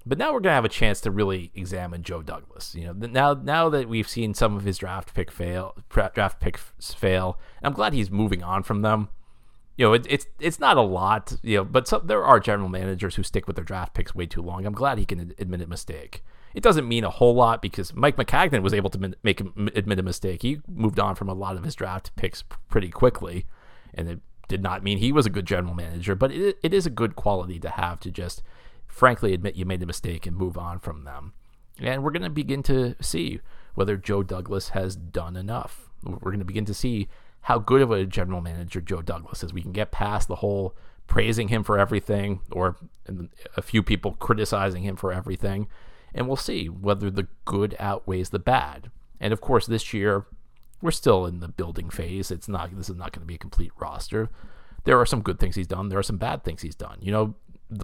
But 0.06 0.18
now 0.18 0.28
we're 0.28 0.40
going 0.40 0.50
to 0.50 0.56
have 0.56 0.64
a 0.64 0.68
chance 0.68 1.00
to 1.02 1.10
really 1.10 1.50
examine 1.54 2.02
Joe 2.02 2.22
Douglas. 2.22 2.74
You 2.74 2.86
know, 2.86 2.92
now 2.92 3.34
now 3.34 3.68
that 3.70 3.88
we've 3.88 4.08
seen 4.08 4.34
some 4.34 4.56
of 4.56 4.64
his 4.64 4.78
draft 4.78 5.14
pick 5.14 5.30
fail, 5.30 5.74
draft 5.88 6.40
picks 6.40 6.94
fail, 6.94 7.38
I'm 7.62 7.72
glad 7.72 7.94
he's 7.94 8.10
moving 8.10 8.42
on 8.42 8.62
from 8.62 8.82
them. 8.82 9.08
You 9.76 9.86
know, 9.86 9.92
it, 9.94 10.06
it's 10.08 10.26
it's 10.38 10.60
not 10.60 10.76
a 10.76 10.82
lot, 10.82 11.36
you 11.42 11.56
know, 11.56 11.64
but 11.64 11.88
some, 11.88 12.06
there 12.06 12.24
are 12.24 12.38
general 12.38 12.68
managers 12.68 13.16
who 13.16 13.22
stick 13.22 13.46
with 13.46 13.56
their 13.56 13.64
draft 13.64 13.94
picks 13.94 14.14
way 14.14 14.26
too 14.26 14.42
long. 14.42 14.66
I'm 14.66 14.74
glad 14.74 14.98
he 14.98 15.06
can 15.06 15.34
admit 15.38 15.62
a 15.62 15.66
mistake. 15.66 16.22
It 16.54 16.62
doesn't 16.62 16.86
mean 16.86 17.02
a 17.02 17.10
whole 17.10 17.34
lot 17.34 17.60
because 17.60 17.94
Mike 17.94 18.16
Maccagnan 18.16 18.62
was 18.62 18.74
able 18.74 18.90
to 18.90 19.14
make 19.24 19.40
admit 19.40 19.98
a 19.98 20.04
mistake. 20.04 20.42
He 20.42 20.60
moved 20.68 21.00
on 21.00 21.16
from 21.16 21.28
a 21.28 21.34
lot 21.34 21.56
of 21.56 21.64
his 21.64 21.74
draft 21.74 22.14
picks 22.14 22.44
pretty 22.68 22.90
quickly, 22.90 23.46
and 23.92 24.08
it 24.08 24.20
did 24.46 24.62
not 24.62 24.84
mean 24.84 24.98
he 24.98 25.10
was 25.10 25.26
a 25.26 25.30
good 25.30 25.46
general 25.46 25.74
manager. 25.74 26.14
But 26.14 26.30
it, 26.30 26.58
it 26.62 26.72
is 26.74 26.86
a 26.86 26.90
good 26.90 27.16
quality 27.16 27.58
to 27.58 27.70
have 27.70 27.98
to 28.00 28.10
just 28.10 28.42
frankly 28.94 29.34
admit 29.34 29.56
you 29.56 29.64
made 29.64 29.82
a 29.82 29.86
mistake 29.86 30.24
and 30.24 30.36
move 30.36 30.56
on 30.56 30.78
from 30.78 31.02
them. 31.02 31.32
And 31.80 32.04
we're 32.04 32.12
going 32.12 32.22
to 32.22 32.30
begin 32.30 32.62
to 32.64 32.94
see 33.00 33.40
whether 33.74 33.96
Joe 33.96 34.22
Douglas 34.22 34.68
has 34.68 34.94
done 34.94 35.36
enough. 35.36 35.90
We're 36.04 36.30
going 36.30 36.38
to 36.38 36.44
begin 36.44 36.64
to 36.66 36.74
see 36.74 37.08
how 37.40 37.58
good 37.58 37.82
of 37.82 37.90
a 37.90 38.06
general 38.06 38.40
manager 38.40 38.80
Joe 38.80 39.02
Douglas 39.02 39.42
is. 39.42 39.52
We 39.52 39.62
can 39.62 39.72
get 39.72 39.90
past 39.90 40.28
the 40.28 40.36
whole 40.36 40.76
praising 41.08 41.48
him 41.48 41.64
for 41.64 41.76
everything 41.76 42.40
or 42.52 42.76
a 43.56 43.62
few 43.62 43.82
people 43.82 44.12
criticizing 44.12 44.84
him 44.84 44.94
for 44.94 45.12
everything. 45.12 45.66
And 46.14 46.28
we'll 46.28 46.36
see 46.36 46.66
whether 46.68 47.10
the 47.10 47.26
good 47.44 47.74
outweighs 47.80 48.30
the 48.30 48.38
bad. 48.38 48.92
And 49.18 49.32
of 49.32 49.40
course, 49.40 49.66
this 49.66 49.92
year, 49.92 50.26
we're 50.80 50.92
still 50.92 51.26
in 51.26 51.40
the 51.40 51.48
building 51.48 51.90
phase. 51.90 52.30
It's 52.30 52.48
not, 52.48 52.70
this 52.76 52.88
is 52.88 52.96
not 52.96 53.10
going 53.10 53.22
to 53.22 53.26
be 53.26 53.34
a 53.34 53.38
complete 53.38 53.72
roster. 53.76 54.30
There 54.84 55.00
are 55.00 55.06
some 55.06 55.20
good 55.20 55.40
things 55.40 55.56
he's 55.56 55.66
done. 55.66 55.88
There 55.88 55.98
are 55.98 56.04
some 56.04 56.18
bad 56.18 56.44
things 56.44 56.62
he's 56.62 56.76
done. 56.76 56.98
You 57.00 57.10
know, 57.10 57.34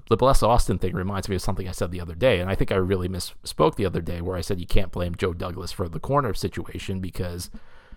the 0.09 0.17
Bless 0.17 0.43
Austin 0.43 0.79
thing 0.79 0.95
reminds 0.95 1.29
me 1.29 1.37
of 1.37 1.43
something 1.43 1.69
I 1.69 1.73
said 1.73 1.91
the 1.91 2.01
other 2.01 2.15
day, 2.15 2.41
and 2.41 2.51
I 2.51 2.55
think 2.55 2.73
I 2.73 2.77
really 2.77 3.09
misspoke 3.09 3.77
the 3.77 3.87
other 3.87 4.01
day 4.01 4.21
where 4.21 4.37
I 4.37 4.41
said 4.41 4.61
you 4.61 4.67
can't 4.67 4.93
blame 4.93 5.15
Joe 5.15 5.33
Douglas 5.33 5.73
for 5.73 5.89
the 5.89 6.01
corner 6.01 6.35
situation 6.35 7.01
because, 7.01 7.51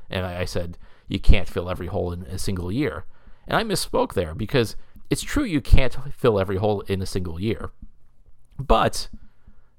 and 0.10 0.26
I, 0.26 0.46
said 0.46 0.78
you 1.08 1.20
can't 1.20 1.48
fill 1.48 1.70
every 1.70 1.88
hole 1.88 2.12
in 2.12 2.24
a 2.24 2.38
single 2.38 2.72
year. 2.72 3.06
And 3.48 3.58
I 3.58 3.64
misspoke 3.64 4.14
there 4.14 4.34
because 4.34 4.76
it's 5.10 5.22
true 5.22 5.44
you 5.44 5.62
can't 5.62 5.96
fill 6.16 6.40
every 6.40 6.58
hole 6.58 6.82
in 6.82 7.02
a 7.02 7.06
single 7.06 7.40
year. 7.40 7.72
But 8.58 9.10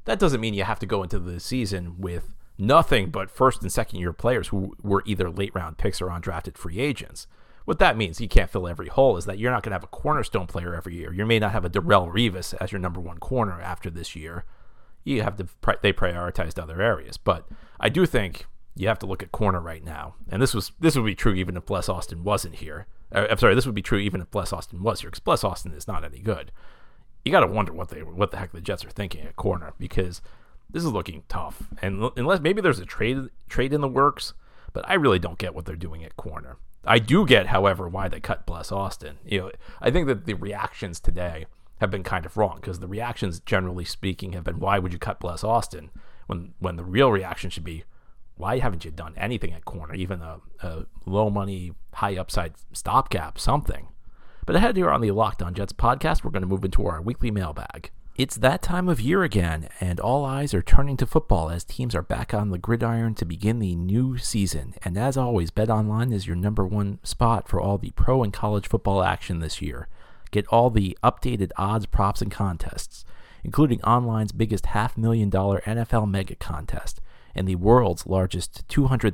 that 0.04 0.18
doesn't 0.18 0.40
mean 0.40 0.54
you 0.54 0.64
have 0.64 0.78
to 0.80 0.86
go 0.86 1.02
into 1.02 1.18
the 1.18 1.40
season 1.40 1.98
with 1.98 2.34
nothing 2.58 3.10
but 3.10 3.30
first 3.30 3.62
and 3.62 3.72
second 3.72 4.00
year 4.00 4.12
players 4.12 4.48
who 4.48 4.74
were 4.82 5.02
either 5.06 5.30
late 5.30 5.54
round 5.54 5.78
picks 5.78 6.00
or 6.00 6.08
undrafted 6.08 6.56
free 6.56 6.78
agents. 6.78 7.26
What 7.64 7.78
that 7.78 7.96
means, 7.96 8.20
you 8.20 8.28
can't 8.28 8.50
fill 8.50 8.68
every 8.68 8.88
hole, 8.88 9.16
is 9.16 9.24
that 9.24 9.38
you're 9.38 9.50
not 9.50 9.62
going 9.62 9.70
to 9.70 9.76
have 9.76 9.84
a 9.84 9.88
cornerstone 9.88 10.46
player 10.46 10.74
every 10.74 10.94
year. 10.96 11.12
You 11.12 11.24
may 11.24 11.38
not 11.38 11.52
have 11.52 11.64
a 11.64 11.70
Darrelle 11.70 12.12
Revis 12.12 12.54
as 12.60 12.72
your 12.72 12.78
number 12.78 13.00
one 13.00 13.18
corner 13.18 13.60
after 13.60 13.88
this 13.90 14.14
year. 14.14 14.44
You 15.02 15.22
have 15.22 15.36
to 15.36 15.46
they 15.82 15.92
prioritized 15.92 16.58
other 16.58 16.80
areas, 16.80 17.16
but 17.16 17.46
I 17.78 17.88
do 17.88 18.06
think 18.06 18.46
you 18.74 18.88
have 18.88 18.98
to 19.00 19.06
look 19.06 19.22
at 19.22 19.32
corner 19.32 19.60
right 19.60 19.84
now, 19.84 20.14
and 20.30 20.42
this 20.42 20.54
was 20.54 20.72
this 20.80 20.96
would 20.96 21.04
be 21.04 21.14
true 21.14 21.34
even 21.34 21.56
if 21.56 21.66
Bless 21.66 21.88
Austin 21.88 22.24
wasn't 22.24 22.56
here. 22.56 22.86
Uh, 23.12 23.26
I'm 23.30 23.38
sorry, 23.38 23.54
this 23.54 23.66
would 23.66 23.74
be 23.74 23.82
true 23.82 23.98
even 23.98 24.20
if 24.20 24.30
Bless 24.30 24.52
Austin 24.52 24.82
was 24.82 25.00
here, 25.00 25.10
because 25.10 25.20
Bless 25.20 25.44
Austin 25.44 25.72
is 25.72 25.86
not 25.86 26.04
any 26.04 26.20
good. 26.20 26.52
You 27.24 27.32
got 27.32 27.40
to 27.40 27.46
wonder 27.46 27.72
what 27.72 27.90
they 27.90 28.02
what 28.02 28.30
the 28.30 28.38
heck 28.38 28.52
the 28.52 28.60
Jets 28.60 28.84
are 28.84 28.90
thinking 28.90 29.22
at 29.22 29.36
corner 29.36 29.72
because 29.78 30.20
this 30.70 30.84
is 30.84 30.92
looking 30.92 31.22
tough, 31.28 31.64
and 31.80 32.10
unless 32.16 32.40
maybe 32.40 32.60
there's 32.60 32.78
a 32.78 32.86
trade 32.86 33.28
trade 33.48 33.72
in 33.72 33.80
the 33.80 33.88
works, 33.88 34.34
but 34.72 34.88
I 34.88 34.94
really 34.94 35.18
don't 35.18 35.38
get 35.38 35.54
what 35.54 35.66
they're 35.66 35.76
doing 35.76 36.02
at 36.02 36.16
corner. 36.16 36.56
I 36.86 36.98
do 36.98 37.26
get, 37.26 37.46
however, 37.46 37.88
why 37.88 38.08
they 38.08 38.20
cut 38.20 38.46
Bless 38.46 38.70
Austin. 38.70 39.18
You 39.24 39.38
know, 39.40 39.50
I 39.80 39.90
think 39.90 40.06
that 40.06 40.26
the 40.26 40.34
reactions 40.34 41.00
today 41.00 41.46
have 41.80 41.90
been 41.90 42.02
kind 42.02 42.24
of 42.24 42.36
wrong 42.36 42.56
because 42.56 42.80
the 42.80 42.88
reactions, 42.88 43.40
generally 43.40 43.84
speaking, 43.84 44.32
have 44.32 44.44
been, 44.44 44.60
"Why 44.60 44.78
would 44.78 44.92
you 44.92 44.98
cut 44.98 45.20
Bless 45.20 45.42
Austin?" 45.44 45.90
When 46.26 46.54
when 46.58 46.76
the 46.76 46.84
real 46.84 47.10
reaction 47.10 47.50
should 47.50 47.64
be, 47.64 47.84
why 48.36 48.58
haven't 48.58 48.84
you 48.84 48.90
done 48.90 49.14
anything 49.16 49.52
at 49.52 49.64
corner, 49.64 49.94
even 49.94 50.22
a, 50.22 50.38
a 50.62 50.86
low 51.06 51.30
money, 51.30 51.72
high 51.94 52.16
upside 52.16 52.54
stopgap, 52.72 53.38
something? 53.38 53.88
But 54.46 54.56
ahead 54.56 54.76
here 54.76 54.90
on 54.90 55.00
the 55.00 55.10
Locked 55.10 55.42
On 55.42 55.54
Jets 55.54 55.72
podcast, 55.72 56.22
we're 56.22 56.30
going 56.30 56.42
to 56.42 56.48
move 56.48 56.64
into 56.64 56.86
our 56.86 57.00
weekly 57.00 57.30
mailbag. 57.30 57.90
It's 58.16 58.36
that 58.36 58.62
time 58.62 58.88
of 58.88 59.00
year 59.00 59.24
again, 59.24 59.68
and 59.80 59.98
all 59.98 60.24
eyes 60.24 60.54
are 60.54 60.62
turning 60.62 60.96
to 60.98 61.06
football 61.06 61.50
as 61.50 61.64
teams 61.64 61.96
are 61.96 62.02
back 62.02 62.32
on 62.32 62.50
the 62.50 62.58
gridiron 62.58 63.16
to 63.16 63.24
begin 63.24 63.58
the 63.58 63.74
new 63.74 64.18
season. 64.18 64.74
And 64.84 64.96
as 64.96 65.16
always, 65.16 65.50
BetOnline 65.50 66.14
is 66.14 66.24
your 66.24 66.36
number 66.36 66.64
one 66.64 67.00
spot 67.02 67.48
for 67.48 67.60
all 67.60 67.76
the 67.76 67.90
pro 67.96 68.22
and 68.22 68.32
college 68.32 68.68
football 68.68 69.02
action 69.02 69.40
this 69.40 69.60
year. 69.60 69.88
Get 70.30 70.46
all 70.46 70.70
the 70.70 70.96
updated 71.02 71.50
odds, 71.56 71.86
props, 71.86 72.22
and 72.22 72.30
contests, 72.30 73.04
including 73.42 73.80
online's 73.80 74.30
biggest 74.30 74.66
half 74.66 74.96
million 74.96 75.28
dollar 75.28 75.60
NFL 75.66 76.08
mega 76.08 76.36
contest 76.36 77.00
and 77.34 77.48
the 77.48 77.56
world's 77.56 78.06
largest 78.06 78.64
$200,000 78.68 79.12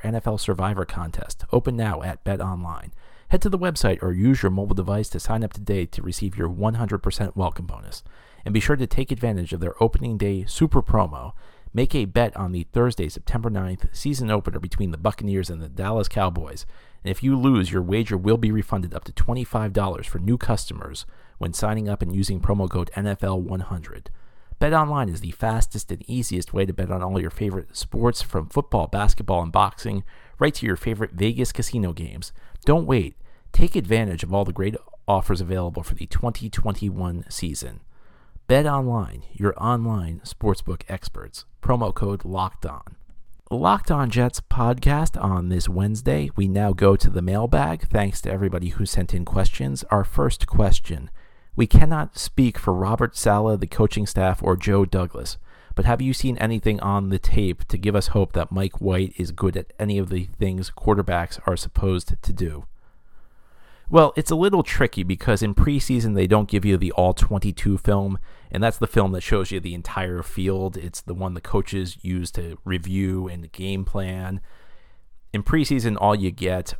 NFL 0.00 0.40
Survivor 0.40 0.84
contest, 0.84 1.44
open 1.52 1.76
now 1.76 2.02
at 2.02 2.24
BetOnline. 2.24 2.90
Head 3.28 3.40
to 3.42 3.48
the 3.48 3.58
website 3.58 4.02
or 4.02 4.12
use 4.12 4.42
your 4.42 4.50
mobile 4.50 4.74
device 4.74 5.08
to 5.10 5.20
sign 5.20 5.44
up 5.44 5.52
today 5.52 5.86
to 5.86 6.02
receive 6.02 6.36
your 6.36 6.48
100% 6.50 7.36
welcome 7.36 7.66
bonus. 7.66 8.02
And 8.44 8.54
be 8.54 8.60
sure 8.60 8.76
to 8.76 8.86
take 8.86 9.10
advantage 9.10 9.52
of 9.52 9.60
their 9.60 9.80
opening 9.82 10.18
day 10.18 10.44
super 10.46 10.82
promo. 10.82 11.32
Make 11.74 11.94
a 11.94 12.04
bet 12.04 12.36
on 12.36 12.52
the 12.52 12.64
Thursday, 12.72 13.08
September 13.08 13.50
9th 13.50 13.94
season 13.96 14.30
opener 14.30 14.58
between 14.58 14.90
the 14.90 14.98
Buccaneers 14.98 15.48
and 15.48 15.62
the 15.62 15.68
Dallas 15.68 16.08
Cowboys. 16.08 16.66
And 17.02 17.10
if 17.10 17.22
you 17.22 17.38
lose, 17.38 17.72
your 17.72 17.82
wager 17.82 18.16
will 18.16 18.36
be 18.36 18.52
refunded 18.52 18.94
up 18.94 19.04
to 19.04 19.12
$25 19.12 20.04
for 20.04 20.18
new 20.18 20.36
customers 20.36 21.06
when 21.38 21.52
signing 21.52 21.88
up 21.88 22.02
and 22.02 22.14
using 22.14 22.40
promo 22.40 22.68
code 22.68 22.90
NFL100. 22.94 24.08
BetOnline 24.60 25.12
is 25.12 25.22
the 25.22 25.32
fastest 25.32 25.90
and 25.90 26.08
easiest 26.08 26.52
way 26.52 26.64
to 26.64 26.72
bet 26.72 26.90
on 26.90 27.02
all 27.02 27.20
your 27.20 27.30
favorite 27.30 27.76
sports 27.76 28.22
from 28.22 28.48
football, 28.48 28.86
basketball, 28.86 29.42
and 29.42 29.50
boxing, 29.50 30.04
right 30.38 30.54
to 30.54 30.66
your 30.66 30.76
favorite 30.76 31.12
Vegas 31.12 31.50
casino 31.50 31.92
games. 31.92 32.32
Don't 32.64 32.86
wait. 32.86 33.16
Take 33.52 33.74
advantage 33.74 34.22
of 34.22 34.32
all 34.32 34.44
the 34.44 34.52
great 34.52 34.76
offers 35.08 35.40
available 35.40 35.82
for 35.82 35.96
the 35.96 36.06
2021 36.06 37.24
season. 37.28 37.80
BetOnline, 38.52 39.22
your 39.32 39.54
online 39.56 40.20
sportsbook 40.26 40.82
experts. 40.86 41.46
Promo 41.62 41.94
code 41.94 42.22
Locked 42.22 42.66
On. 42.66 42.96
Locked 43.50 43.90
On 43.90 44.10
Jets 44.10 44.42
podcast 44.42 45.18
on 45.18 45.48
this 45.48 45.70
Wednesday. 45.70 46.28
We 46.36 46.48
now 46.48 46.74
go 46.74 46.94
to 46.94 47.08
the 47.08 47.22
mailbag. 47.22 47.88
Thanks 47.88 48.20
to 48.20 48.30
everybody 48.30 48.68
who 48.68 48.84
sent 48.84 49.14
in 49.14 49.24
questions. 49.24 49.84
Our 49.84 50.04
first 50.04 50.46
question 50.46 51.08
we 51.56 51.66
cannot 51.66 52.18
speak 52.18 52.58
for 52.58 52.74
Robert 52.74 53.16
Saleh, 53.16 53.58
the 53.58 53.66
coaching 53.66 54.04
staff, 54.04 54.42
or 54.42 54.54
Joe 54.54 54.84
Douglas, 54.84 55.38
but 55.74 55.86
have 55.86 56.02
you 56.02 56.12
seen 56.12 56.36
anything 56.36 56.78
on 56.80 57.08
the 57.08 57.18
tape 57.18 57.64
to 57.68 57.78
give 57.78 57.96
us 57.96 58.08
hope 58.08 58.34
that 58.34 58.52
Mike 58.52 58.82
White 58.82 59.14
is 59.16 59.32
good 59.32 59.56
at 59.56 59.72
any 59.78 59.96
of 59.96 60.10
the 60.10 60.28
things 60.38 60.70
quarterbacks 60.70 61.40
are 61.46 61.56
supposed 61.56 62.16
to 62.20 62.32
do? 62.34 62.66
Well, 63.92 64.14
it's 64.16 64.30
a 64.30 64.36
little 64.36 64.62
tricky 64.62 65.02
because 65.02 65.42
in 65.42 65.54
preseason 65.54 66.14
they 66.14 66.26
don't 66.26 66.48
give 66.48 66.64
you 66.64 66.78
the 66.78 66.92
all 66.92 67.12
22 67.12 67.76
film, 67.76 68.18
and 68.52 68.62
that's 68.62 68.76
the 68.76 68.86
film 68.86 69.12
that 69.12 69.22
shows 69.22 69.50
you 69.50 69.58
the 69.58 69.74
entire 69.74 70.22
field. 70.22 70.76
It's 70.76 71.00
the 71.00 71.14
one 71.14 71.32
the 71.32 71.40
coaches 71.40 71.96
use 72.02 72.30
to 72.32 72.58
review 72.64 73.26
and 73.26 73.50
game 73.50 73.84
plan. 73.84 74.42
In 75.32 75.42
preseason, 75.42 75.96
all 75.98 76.14
you 76.14 76.30
get 76.30 76.74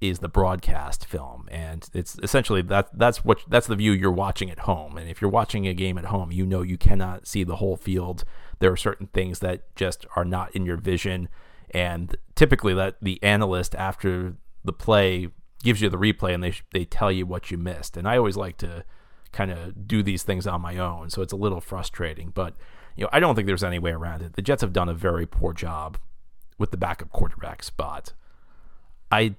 is 0.00 0.20
the 0.20 0.28
broadcast 0.28 1.04
film. 1.04 1.46
And 1.50 1.86
it's 1.92 2.18
essentially 2.22 2.62
that 2.62 2.96
that's 2.96 3.26
what 3.26 3.40
that's 3.46 3.66
the 3.66 3.76
view 3.76 3.92
you're 3.92 4.10
watching 4.10 4.50
at 4.50 4.60
home. 4.60 4.96
And 4.96 5.10
if 5.10 5.20
you're 5.20 5.30
watching 5.30 5.66
a 5.66 5.74
game 5.74 5.98
at 5.98 6.06
home 6.06 6.32
you 6.32 6.46
know 6.46 6.62
you 6.62 6.78
cannot 6.78 7.26
see 7.26 7.44
the 7.44 7.56
whole 7.56 7.76
field. 7.76 8.24
There 8.60 8.72
are 8.72 8.76
certain 8.76 9.08
things 9.08 9.40
that 9.40 9.74
just 9.76 10.06
are 10.16 10.24
not 10.24 10.56
in 10.56 10.64
your 10.64 10.78
vision. 10.78 11.28
And 11.72 12.16
typically 12.36 12.72
that 12.72 12.96
the 13.02 13.22
analyst 13.22 13.74
after 13.74 14.36
the 14.64 14.72
play 14.72 15.28
gives 15.62 15.82
you 15.82 15.90
the 15.90 15.98
replay 15.98 16.32
and 16.32 16.42
they 16.42 16.54
they 16.72 16.86
tell 16.86 17.12
you 17.12 17.26
what 17.26 17.50
you 17.50 17.58
missed. 17.58 17.98
And 17.98 18.08
I 18.08 18.16
always 18.16 18.36
like 18.36 18.56
to 18.58 18.84
kind 19.32 19.50
of 19.50 19.86
do 19.86 20.02
these 20.02 20.22
things 20.22 20.46
on 20.46 20.60
my 20.60 20.78
own 20.78 21.10
so 21.10 21.22
it's 21.22 21.32
a 21.32 21.36
little 21.36 21.60
frustrating 21.60 22.30
but 22.30 22.54
you 22.96 23.04
know 23.04 23.10
I 23.12 23.20
don't 23.20 23.34
think 23.34 23.46
there's 23.46 23.64
any 23.64 23.78
way 23.78 23.92
around 23.92 24.22
it 24.22 24.34
the 24.34 24.42
Jets 24.42 24.62
have 24.62 24.72
done 24.72 24.88
a 24.88 24.94
very 24.94 25.26
poor 25.26 25.52
job 25.52 25.98
with 26.58 26.70
the 26.70 26.76
backup 26.76 27.10
quarterback 27.10 27.62
spot 27.62 28.12
I 29.10 29.36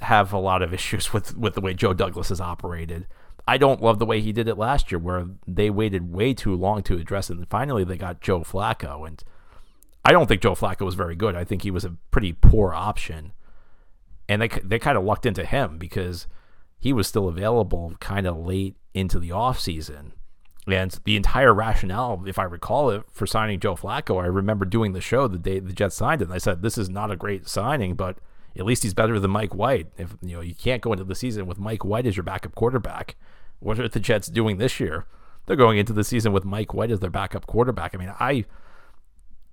have 0.00 0.32
a 0.32 0.38
lot 0.38 0.62
of 0.62 0.74
issues 0.74 1.12
with 1.12 1.36
with 1.36 1.54
the 1.54 1.60
way 1.60 1.74
Joe 1.74 1.92
Douglas 1.92 2.28
has 2.28 2.40
operated. 2.40 3.06
I 3.46 3.58
don't 3.58 3.82
love 3.82 3.98
the 3.98 4.06
way 4.06 4.20
he 4.20 4.32
did 4.32 4.46
it 4.46 4.56
last 4.56 4.92
year, 4.92 5.00
where 5.00 5.26
they 5.48 5.68
waited 5.68 6.12
way 6.12 6.32
too 6.32 6.54
long 6.54 6.82
to 6.84 6.96
address 6.96 7.28
it, 7.28 7.36
and 7.38 7.48
finally 7.48 7.82
they 7.82 7.96
got 7.96 8.20
Joe 8.20 8.40
Flacco. 8.40 9.06
And 9.06 9.22
I 10.04 10.12
don't 10.12 10.28
think 10.28 10.42
Joe 10.42 10.54
Flacco 10.54 10.82
was 10.82 10.94
very 10.94 11.16
good. 11.16 11.34
I 11.34 11.42
think 11.42 11.62
he 11.62 11.70
was 11.70 11.84
a 11.84 11.96
pretty 12.12 12.32
poor 12.32 12.72
option, 12.72 13.32
and 14.28 14.42
they 14.42 14.48
they 14.62 14.78
kind 14.78 14.96
of 14.96 15.04
lucked 15.04 15.26
into 15.26 15.44
him 15.44 15.78
because 15.78 16.26
he 16.82 16.92
was 16.92 17.06
still 17.06 17.28
available 17.28 17.94
kind 18.00 18.26
of 18.26 18.36
late 18.36 18.74
into 18.92 19.20
the 19.20 19.28
offseason. 19.28 20.10
And 20.66 20.98
the 21.04 21.14
entire 21.14 21.54
rationale, 21.54 22.24
if 22.26 22.40
I 22.40 22.42
recall 22.42 22.90
it, 22.90 23.04
for 23.12 23.24
signing 23.24 23.60
Joe 23.60 23.76
Flacco, 23.76 24.20
I 24.20 24.26
remember 24.26 24.64
doing 24.64 24.92
the 24.92 25.00
show 25.00 25.28
the 25.28 25.38
day 25.38 25.60
the 25.60 25.72
Jets 25.72 25.94
signed 25.94 26.22
it. 26.22 26.24
And 26.24 26.34
I 26.34 26.38
said, 26.38 26.60
This 26.60 26.76
is 26.76 26.90
not 26.90 27.12
a 27.12 27.16
great 27.16 27.46
signing, 27.46 27.94
but 27.94 28.18
at 28.58 28.64
least 28.64 28.82
he's 28.82 28.94
better 28.94 29.20
than 29.20 29.30
Mike 29.30 29.54
White. 29.54 29.92
If 29.96 30.16
you 30.22 30.34
know 30.34 30.40
you 30.40 30.56
can't 30.56 30.82
go 30.82 30.90
into 30.90 31.04
the 31.04 31.14
season 31.14 31.46
with 31.46 31.56
Mike 31.56 31.84
White 31.84 32.04
as 32.04 32.16
your 32.16 32.24
backup 32.24 32.56
quarterback, 32.56 33.14
what 33.60 33.78
are 33.78 33.88
the 33.88 34.00
Jets 34.00 34.26
doing 34.26 34.58
this 34.58 34.80
year? 34.80 35.06
They're 35.46 35.54
going 35.54 35.78
into 35.78 35.92
the 35.92 36.02
season 36.02 36.32
with 36.32 36.44
Mike 36.44 36.74
White 36.74 36.90
as 36.90 36.98
their 36.98 37.10
backup 37.10 37.46
quarterback. 37.46 37.94
I 37.94 37.98
mean, 37.98 38.12
I, 38.18 38.44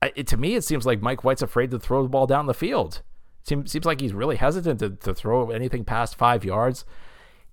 I 0.01 0.13
it, 0.15 0.25
to 0.27 0.37
me 0.37 0.55
it 0.55 0.63
seems 0.63 0.87
like 0.87 0.99
Mike 0.99 1.23
White's 1.23 1.43
afraid 1.43 1.69
to 1.69 1.79
throw 1.79 2.01
the 2.01 2.09
ball 2.09 2.25
down 2.25 2.47
the 2.47 2.55
field. 2.55 3.03
Seems 3.43 3.71
seems 3.71 3.85
like 3.85 4.01
he's 4.01 4.13
really 4.13 4.37
hesitant 4.37 4.79
to, 4.79 4.89
to 4.89 5.13
throw 5.13 5.51
anything 5.51 5.85
past 5.85 6.15
five 6.15 6.43
yards. 6.43 6.85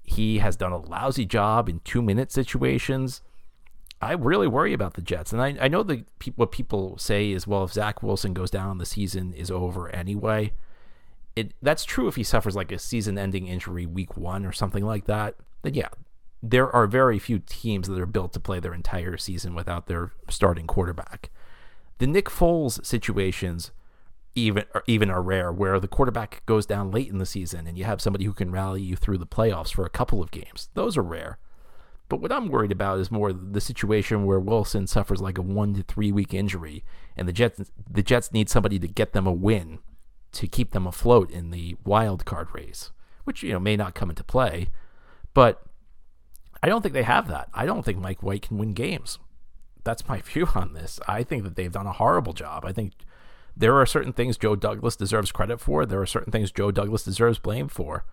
He 0.07 0.39
has 0.39 0.57
done 0.57 0.73
a 0.73 0.79
lousy 0.79 1.27
job 1.27 1.69
in 1.69 1.81
two 1.81 2.01
minute 2.01 2.33
situations. 2.33 3.23
I 4.01 4.13
really 4.13 4.47
worry 4.47 4.73
about 4.73 4.95
the 4.95 5.03
Jets. 5.03 5.33
And 5.33 5.43
I, 5.43 5.57
I 5.61 5.69
know 5.69 5.83
the 5.83 6.05
what 6.37 6.53
people 6.53 6.97
say 6.99 7.33
is, 7.33 7.47
well, 7.47 7.65
if 7.65 7.73
Zach 7.73 8.03
Wilson 8.03 8.33
goes 8.33 8.51
down, 8.51 8.79
the 8.79 8.87
season 8.87 9.33
is 9.35 9.51
over 9.51 9.89
anyway 9.91 10.53
it 11.37 11.53
that's 11.63 11.85
true 11.85 12.09
if 12.09 12.17
he 12.17 12.25
suffers 12.25 12.57
like 12.57 12.73
a 12.73 12.79
season-ending 12.79 13.47
injury 13.47 13.87
week 13.87 14.17
one 14.17 14.45
or 14.45 14.53
something 14.53 14.85
like 14.85 15.05
that. 15.05 15.37
Then 15.63 15.75
yeah, 15.75 15.89
there 16.43 16.75
are 16.75 16.87
very 16.87 17.19
few 17.19 17.39
teams 17.39 17.89
that 17.89 18.01
are 18.01 18.07
built 18.07 18.33
to 18.33 18.41
play 18.41 18.59
their 18.59 18.75
entire 18.75 19.19
season 19.19 19.55
without 19.55 19.87
their 19.87 20.13
starting 20.31 20.67
quarterback. 20.67 21.31
The 21.99 22.07
Nick 22.07 22.27
Foles 22.27 22.85
situations 22.85 23.71
even 24.37 24.65
even 24.87 25.11
are 25.11 25.23
rare, 25.23 25.51
where 25.51 25.81
the 25.81 25.89
quarterback 25.89 26.45
goes 26.47 26.67
down 26.67 26.93
late 26.93 27.09
in 27.09 27.19
the 27.19 27.27
season 27.27 27.67
and 27.67 27.77
you 27.77 27.85
have 27.85 28.01
somebody 28.01 28.27
who 28.27 28.33
can 28.33 28.53
rally 28.53 28.83
you 28.83 28.95
through 28.95 29.19
the 29.19 29.27
playoffs 29.27 29.73
for 29.73 29.85
a 29.85 29.91
couple 29.91 30.23
of 30.23 30.31
games. 30.31 30.69
Those 30.75 30.97
are 30.97 31.03
rare. 31.03 31.39
But 32.09 32.21
what 32.21 32.31
I'm 32.31 32.49
worried 32.49 32.71
about 32.71 33.01
is 33.01 33.11
more 33.11 33.33
the 33.33 33.61
situation 33.61 34.27
where 34.27 34.39
Wilson 34.39 34.87
suffers 34.87 35.21
like 35.21 35.39
a 35.39 35.43
one 35.43 35.75
to 35.75 35.83
three 35.83 36.13
week 36.13 36.33
injury, 36.33 36.85
and 37.17 37.27
the 37.27 37.33
Jets 37.33 37.73
the 37.91 38.03
Jets 38.03 38.33
need 38.33 38.49
somebody 38.49 38.79
to 38.79 38.87
get 38.87 39.13
them 39.13 39.27
a 39.27 39.33
win 39.33 39.81
to 40.33 40.47
keep 40.47 40.73
them 40.73 40.87
afloat 40.87 41.31
in 41.31 41.51
the 41.51 41.77
wild 41.85 42.25
card 42.25 42.49
race, 42.53 42.93
which 43.25 43.43
you 43.43 43.53
know 43.53 43.59
may 43.59 43.77
not 43.77 43.95
come 43.95 44.11
into 44.11 44.23
play, 44.23 44.69
but 45.35 45.65
I 46.63 46.69
don't 46.69 46.83
think 46.83 46.95
they 46.95 47.03
have 47.03 47.29
that. 47.29 47.49
I 47.55 47.67
don't 47.67 47.85
think 47.85 47.99
Mike 47.99 48.23
White 48.23 48.43
can 48.43 48.59
win 48.59 48.75
games. 48.75 49.19
That's 49.83 50.07
my 50.07 50.21
view 50.25 50.47
on 50.55 50.75
this. 50.75 51.01
I 51.09 51.23
think 51.23 51.43
that 51.45 51.57
they've 51.57 51.73
done 51.73 51.87
a 51.87 51.93
horrible 51.93 52.35
job. 52.35 52.65
I 52.65 52.73
think 52.73 52.93
there 53.57 53.75
are 53.75 53.87
certain 53.87 54.13
things 54.13 54.37
Joe 54.37 54.55
Douglas 54.55 54.97
deserves 54.97 55.33
credit 55.33 55.61
for. 55.61 55.87
There 55.87 56.01
are 56.01 56.07
certain 56.07 56.31
things 56.31 56.53
Joe 56.53 56.71
Douglas 56.71 57.05
deserves 57.05 57.39
blame 57.39 57.69
for. 57.69 58.05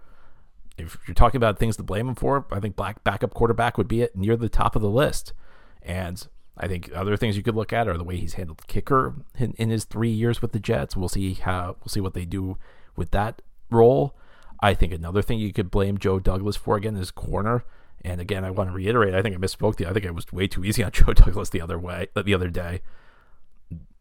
If 0.78 0.98
you're 1.06 1.14
talking 1.14 1.38
about 1.38 1.60
things 1.60 1.78
to 1.78 1.84
blame 1.84 2.08
him 2.08 2.16
for, 2.16 2.48
I 2.52 2.60
think 2.60 2.76
black 2.76 3.04
backup 3.04 3.34
quarterback 3.34 3.78
would 3.78 3.88
be 3.88 4.02
it 4.02 4.16
near 4.16 4.38
the 4.38 4.50
top 4.50 4.76
of 4.76 4.82
the 4.82 4.90
list. 4.90 5.34
And 5.82 6.26
I 6.58 6.68
think 6.68 6.90
other 6.96 7.18
things 7.18 7.36
you 7.36 7.44
could 7.44 7.56
look 7.56 7.74
at 7.74 7.88
are 7.88 7.98
the 7.98 8.04
way 8.04 8.16
he's 8.16 8.36
handled 8.36 8.66
kicker 8.68 9.16
in, 9.38 9.54
in 9.54 9.70
his 9.70 9.84
three 9.84 10.10
years 10.10 10.42
with 10.42 10.54
the 10.54 10.60
Jets. 10.60 10.96
We'll 10.96 11.10
see 11.10 11.34
how 11.34 11.76
we'll 11.80 11.90
see 11.90 12.02
what 12.02 12.14
they 12.14 12.26
do 12.26 12.58
with 12.96 13.12
that 13.12 13.42
role. 13.70 14.16
I 14.62 14.74
think 14.74 14.94
another 14.94 15.22
thing 15.22 15.40
you 15.40 15.52
could 15.52 15.70
blame 15.70 15.98
Joe 15.98 16.20
Douglas 16.20 16.56
for 16.56 16.78
again 16.78 16.96
is 16.96 17.12
corner. 17.12 17.66
And 18.06 18.20
again, 18.22 18.44
I 18.46 18.52
want 18.52 18.70
to 18.70 18.76
reiterate. 18.76 19.14
I 19.14 19.22
think 19.22 19.36
I 19.36 19.40
misspoke. 19.40 19.76
The 19.76 19.88
I 19.88 19.94
think 19.94 20.06
it 20.06 20.16
was 20.16 20.32
way 20.32 20.48
too 20.48 20.64
easy 20.64 20.84
on 20.84 20.92
Joe 20.94 21.14
Douglas 21.14 21.50
the 21.50 21.62
other 21.62 21.78
way 21.78 22.08
the 22.16 22.34
other 22.34 22.50
day. 22.50 22.82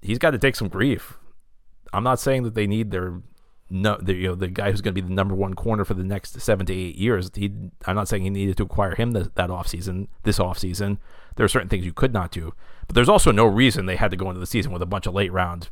He's 0.01 0.19
got 0.19 0.31
to 0.31 0.39
take 0.39 0.57
some 0.57 0.69
grief. 0.69 1.19
I'm 1.93 2.05
not 2.05 2.21
saying 2.21 2.43
that 2.45 2.55
they 2.55 2.67
need 2.67 2.91
their 2.91 3.21
no, 3.75 3.97
the, 4.01 4.13
you 4.13 4.29
know, 4.29 4.35
the 4.35 4.49
guy 4.49 4.71
who's 4.71 4.83
going 4.83 4.95
to 4.95 5.01
be 5.01 5.07
the 5.07 5.15
number 5.15 5.35
one 5.35 5.55
corner 5.55 5.85
for 5.85 5.95
the 5.95 6.05
next 6.05 6.39
seven 6.41 6.67
to 6.67 6.75
eight 6.75 6.97
years. 6.97 7.31
He, 7.35 7.51
I'm 7.87 7.97
not 7.97 8.07
saying 8.07 8.23
he 8.23 8.31
needed 8.31 8.59
to 8.59 8.65
acquire 8.65 8.95
him 8.95 9.13
this, 9.13 9.31
that 9.35 9.49
offseason, 9.49 10.09
this 10.25 10.39
offseason. 10.39 10.99
There 11.37 11.45
are 11.45 11.49
certain 11.49 11.71
things 11.71 11.87
you 11.87 11.95
could 11.95 12.13
not 12.13 12.31
do, 12.31 12.53
but 12.87 12.95
there's 12.95 13.09
also 13.09 13.33
no 13.33 13.47
reason 13.47 13.87
they 13.87 13.97
had 13.97 14.11
to 14.11 14.17
go 14.17 14.29
into 14.29 14.41
the 14.41 14.47
season 14.47 14.73
with 14.73 14.83
a 14.83 14.87
bunch 14.87 15.07
of 15.07 15.15
late 15.15 15.33
round 15.33 15.71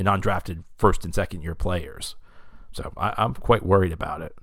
and 0.00 0.08
undrafted 0.08 0.64
first 0.76 1.04
and 1.04 1.14
second 1.14 1.42
year 1.42 1.54
players. 1.54 2.16
So 2.72 2.92
I, 2.96 3.14
I'm 3.16 3.34
quite 3.34 3.64
worried 3.64 3.92
about 3.92 4.20
it. 4.20 4.34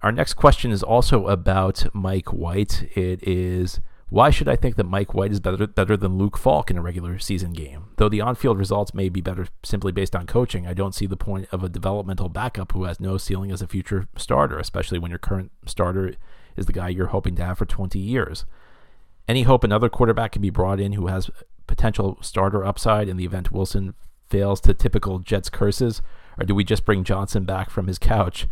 Our 0.00 0.10
next 0.10 0.34
question 0.34 0.72
is 0.72 0.82
also 0.82 1.28
about 1.28 1.84
Mike 1.94 2.32
White. 2.32 2.88
It 2.96 3.26
is 3.28 3.80
why 4.12 4.28
should 4.28 4.46
I 4.46 4.56
think 4.56 4.76
that 4.76 4.84
Mike 4.84 5.14
White 5.14 5.32
is 5.32 5.40
better 5.40 5.66
better 5.66 5.96
than 5.96 6.18
Luke 6.18 6.36
Falk 6.36 6.70
in 6.70 6.76
a 6.76 6.82
regular 6.82 7.18
season 7.18 7.54
game? 7.54 7.86
Though 7.96 8.10
the 8.10 8.20
on-field 8.20 8.58
results 8.58 8.92
may 8.92 9.08
be 9.08 9.22
better 9.22 9.46
simply 9.62 9.90
based 9.90 10.14
on 10.14 10.26
coaching, 10.26 10.66
I 10.66 10.74
don't 10.74 10.94
see 10.94 11.06
the 11.06 11.16
point 11.16 11.48
of 11.50 11.64
a 11.64 11.70
developmental 11.70 12.28
backup 12.28 12.72
who 12.72 12.84
has 12.84 13.00
no 13.00 13.16
ceiling 13.16 13.50
as 13.50 13.62
a 13.62 13.66
future 13.66 14.08
starter, 14.18 14.58
especially 14.58 14.98
when 14.98 15.10
your 15.10 15.18
current 15.18 15.50
starter 15.64 16.12
is 16.58 16.66
the 16.66 16.74
guy 16.74 16.90
you're 16.90 17.06
hoping 17.06 17.36
to 17.36 17.44
have 17.44 17.56
for 17.56 17.64
20 17.64 17.98
years. 17.98 18.44
Any 19.26 19.44
hope 19.44 19.64
another 19.64 19.88
quarterback 19.88 20.32
can 20.32 20.42
be 20.42 20.50
brought 20.50 20.78
in 20.78 20.92
who 20.92 21.06
has 21.06 21.30
potential 21.66 22.18
starter 22.20 22.66
upside 22.66 23.08
in 23.08 23.16
the 23.16 23.24
event 23.24 23.50
Wilson 23.50 23.94
fails 24.28 24.60
to 24.60 24.74
typical 24.74 25.20
Jets 25.20 25.48
curses, 25.48 26.02
or 26.38 26.44
do 26.44 26.54
we 26.54 26.64
just 26.64 26.84
bring 26.84 27.02
Johnson 27.02 27.46
back 27.46 27.70
from 27.70 27.86
his 27.86 27.98
couch, 27.98 28.46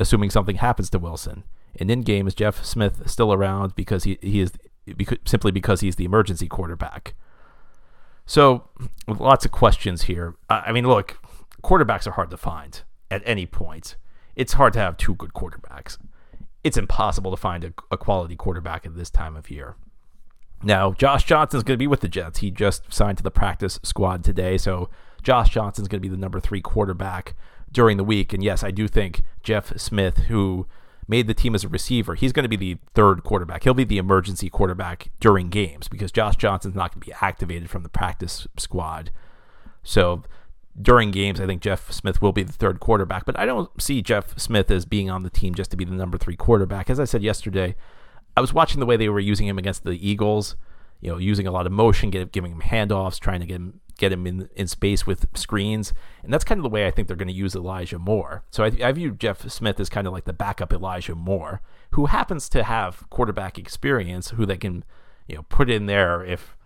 assuming 0.00 0.30
something 0.30 0.56
happens 0.56 0.88
to 0.88 0.98
Wilson? 0.98 1.44
And 1.78 1.90
in 1.90 2.02
game, 2.02 2.26
is 2.26 2.34
Jeff 2.34 2.64
Smith 2.64 3.02
still 3.08 3.32
around 3.32 3.74
because 3.74 4.04
he, 4.04 4.18
he 4.20 4.40
is 4.40 4.52
because, 4.92 5.18
simply 5.24 5.50
because 5.50 5.80
he's 5.80 5.96
the 5.96 6.04
emergency 6.04 6.48
quarterback. 6.48 7.14
So, 8.26 8.68
lots 9.06 9.44
of 9.44 9.52
questions 9.52 10.02
here. 10.02 10.36
I 10.50 10.72
mean, 10.72 10.86
look, 10.86 11.18
quarterbacks 11.62 12.06
are 12.06 12.12
hard 12.12 12.30
to 12.30 12.36
find 12.36 12.82
at 13.10 13.22
any 13.24 13.46
point. 13.46 13.96
It's 14.36 14.52
hard 14.52 14.72
to 14.74 14.78
have 14.78 14.96
two 14.96 15.14
good 15.14 15.32
quarterbacks. 15.32 15.98
It's 16.62 16.76
impossible 16.76 17.30
to 17.30 17.36
find 17.36 17.64
a, 17.64 17.72
a 17.90 17.96
quality 17.96 18.36
quarterback 18.36 18.84
at 18.84 18.96
this 18.96 19.10
time 19.10 19.36
of 19.36 19.50
year. 19.50 19.76
Now, 20.62 20.92
Josh 20.92 21.24
Johnson's 21.24 21.62
going 21.62 21.76
to 21.76 21.82
be 21.82 21.86
with 21.86 22.00
the 22.00 22.08
Jets. 22.08 22.40
He 22.40 22.50
just 22.50 22.92
signed 22.92 23.16
to 23.18 23.24
the 23.24 23.30
practice 23.30 23.78
squad 23.82 24.24
today, 24.24 24.58
so 24.58 24.90
Josh 25.22 25.50
Johnson's 25.50 25.88
going 25.88 26.02
to 26.02 26.08
be 26.08 26.14
the 26.14 26.20
number 26.20 26.40
three 26.40 26.60
quarterback 26.60 27.34
during 27.70 27.96
the 27.96 28.04
week. 28.04 28.32
And 28.32 28.42
yes, 28.42 28.64
I 28.64 28.70
do 28.70 28.88
think 28.88 29.22
Jeff 29.42 29.78
Smith, 29.78 30.18
who 30.28 30.66
made 31.08 31.26
the 31.26 31.34
team 31.34 31.54
as 31.54 31.64
a 31.64 31.68
receiver, 31.68 32.14
he's 32.14 32.32
going 32.32 32.44
to 32.44 32.48
be 32.48 32.56
the 32.56 32.78
third 32.94 33.24
quarterback. 33.24 33.64
He'll 33.64 33.74
be 33.74 33.84
the 33.84 33.98
emergency 33.98 34.50
quarterback 34.50 35.10
during 35.20 35.48
games 35.48 35.88
because 35.88 36.12
Josh 36.12 36.36
Johnson's 36.36 36.74
not 36.74 36.92
going 36.92 37.00
to 37.00 37.06
be 37.06 37.14
activated 37.20 37.70
from 37.70 37.82
the 37.82 37.88
practice 37.88 38.46
squad. 38.58 39.10
So 39.82 40.22
during 40.80 41.10
games, 41.10 41.40
I 41.40 41.46
think 41.46 41.62
Jeff 41.62 41.90
Smith 41.90 42.20
will 42.20 42.32
be 42.32 42.42
the 42.42 42.52
third 42.52 42.78
quarterback, 42.78 43.24
but 43.24 43.38
I 43.38 43.46
don't 43.46 43.70
see 43.80 44.02
Jeff 44.02 44.38
Smith 44.38 44.70
as 44.70 44.84
being 44.84 45.10
on 45.10 45.22
the 45.22 45.30
team 45.30 45.54
just 45.54 45.70
to 45.70 45.76
be 45.76 45.84
the 45.84 45.94
number 45.94 46.18
three 46.18 46.36
quarterback. 46.36 46.90
As 46.90 47.00
I 47.00 47.04
said 47.04 47.22
yesterday, 47.22 47.74
I 48.36 48.40
was 48.40 48.52
watching 48.52 48.78
the 48.78 48.86
way 48.86 48.96
they 48.96 49.08
were 49.08 49.18
using 49.18 49.48
him 49.48 49.58
against 49.58 49.84
the 49.84 50.06
Eagles, 50.06 50.56
you 51.00 51.10
know, 51.10 51.18
using 51.18 51.46
a 51.46 51.50
lot 51.50 51.66
of 51.66 51.72
motion, 51.72 52.10
giving 52.10 52.52
him 52.52 52.60
handoffs, 52.60 53.18
trying 53.18 53.40
to 53.40 53.46
get 53.46 53.56
him 53.56 53.80
get 53.98 54.12
him 54.12 54.26
in 54.26 54.48
in 54.56 54.66
space 54.66 55.06
with 55.06 55.26
screens, 55.36 55.92
and 56.22 56.32
that's 56.32 56.44
kind 56.44 56.58
of 56.58 56.62
the 56.62 56.70
way 56.70 56.86
I 56.86 56.90
think 56.90 57.06
they're 57.06 57.16
going 57.16 57.28
to 57.28 57.34
use 57.34 57.54
Elijah 57.54 57.98
Moore. 57.98 58.44
So 58.50 58.64
I, 58.64 58.72
I 58.82 58.92
view 58.92 59.10
Jeff 59.12 59.48
Smith 59.50 59.78
as 59.78 59.90
kind 59.90 60.06
of 60.06 60.14
like 60.14 60.24
the 60.24 60.32
backup 60.32 60.72
Elijah 60.72 61.14
Moore, 61.14 61.60
who 61.90 62.06
happens 62.06 62.48
to 62.50 62.62
have 62.62 63.04
quarterback 63.10 63.58
experience, 63.58 64.30
who 64.30 64.46
they 64.46 64.56
can 64.56 64.84
you 65.26 65.36
know 65.36 65.42
put 65.50 65.68
in 65.68 65.86
there 65.86 66.24
if 66.24 66.56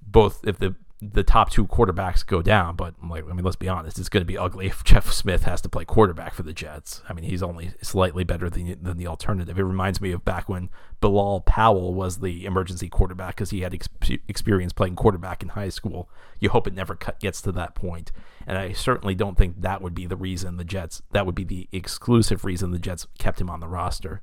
both 0.00 0.46
if 0.46 0.58
the 0.58 0.74
the 1.02 1.22
top 1.22 1.50
two 1.50 1.66
quarterbacks 1.66 2.26
go 2.26 2.40
down. 2.40 2.74
But 2.74 2.94
like, 3.06 3.24
I 3.28 3.32
mean, 3.32 3.44
let's 3.44 3.56
be 3.56 3.68
honest, 3.68 3.98
it's 3.98 4.08
going 4.08 4.22
to 4.22 4.26
be 4.26 4.38
ugly 4.38 4.66
if 4.66 4.82
Jeff 4.84 5.12
Smith 5.12 5.44
has 5.44 5.60
to 5.62 5.68
play 5.68 5.84
quarterback 5.84 6.34
for 6.34 6.42
the 6.42 6.52
Jets. 6.52 7.02
I 7.08 7.12
mean, 7.12 7.24
he's 7.24 7.42
only 7.42 7.72
slightly 7.82 8.24
better 8.24 8.48
than, 8.48 8.78
than 8.82 8.96
the 8.96 9.06
alternative. 9.06 9.58
It 9.58 9.62
reminds 9.64 10.00
me 10.00 10.12
of 10.12 10.24
back 10.24 10.48
when 10.48 10.70
Bilal 11.00 11.42
Powell 11.42 11.94
was 11.94 12.18
the 12.18 12.46
emergency 12.46 12.88
quarterback 12.88 13.36
because 13.36 13.50
he 13.50 13.60
had 13.60 13.74
ex- 13.74 13.88
experience 14.26 14.72
playing 14.72 14.96
quarterback 14.96 15.42
in 15.42 15.50
high 15.50 15.68
school. 15.68 16.08
You 16.40 16.48
hope 16.48 16.66
it 16.66 16.74
never 16.74 16.94
cut, 16.94 17.20
gets 17.20 17.42
to 17.42 17.52
that 17.52 17.74
point. 17.74 18.10
And 18.46 18.56
I 18.56 18.72
certainly 18.72 19.14
don't 19.14 19.36
think 19.36 19.60
that 19.60 19.82
would 19.82 19.94
be 19.94 20.06
the 20.06 20.16
reason 20.16 20.56
the 20.56 20.64
Jets, 20.64 21.02
that 21.12 21.26
would 21.26 21.34
be 21.34 21.44
the 21.44 21.68
exclusive 21.72 22.44
reason 22.44 22.70
the 22.70 22.78
Jets 22.78 23.06
kept 23.18 23.40
him 23.40 23.50
on 23.50 23.60
the 23.60 23.68
roster. 23.68 24.22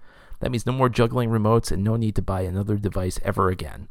That 0.41 0.51
means 0.51 0.65
no 0.65 0.73
more 0.73 0.89
juggling 0.89 1.29
remotes 1.29 1.71
and 1.71 1.83
no 1.83 1.95
need 1.95 2.15
to 2.15 2.21
buy 2.21 2.41
another 2.41 2.75
device 2.77 3.19
ever 3.23 3.49
again. 3.49 3.87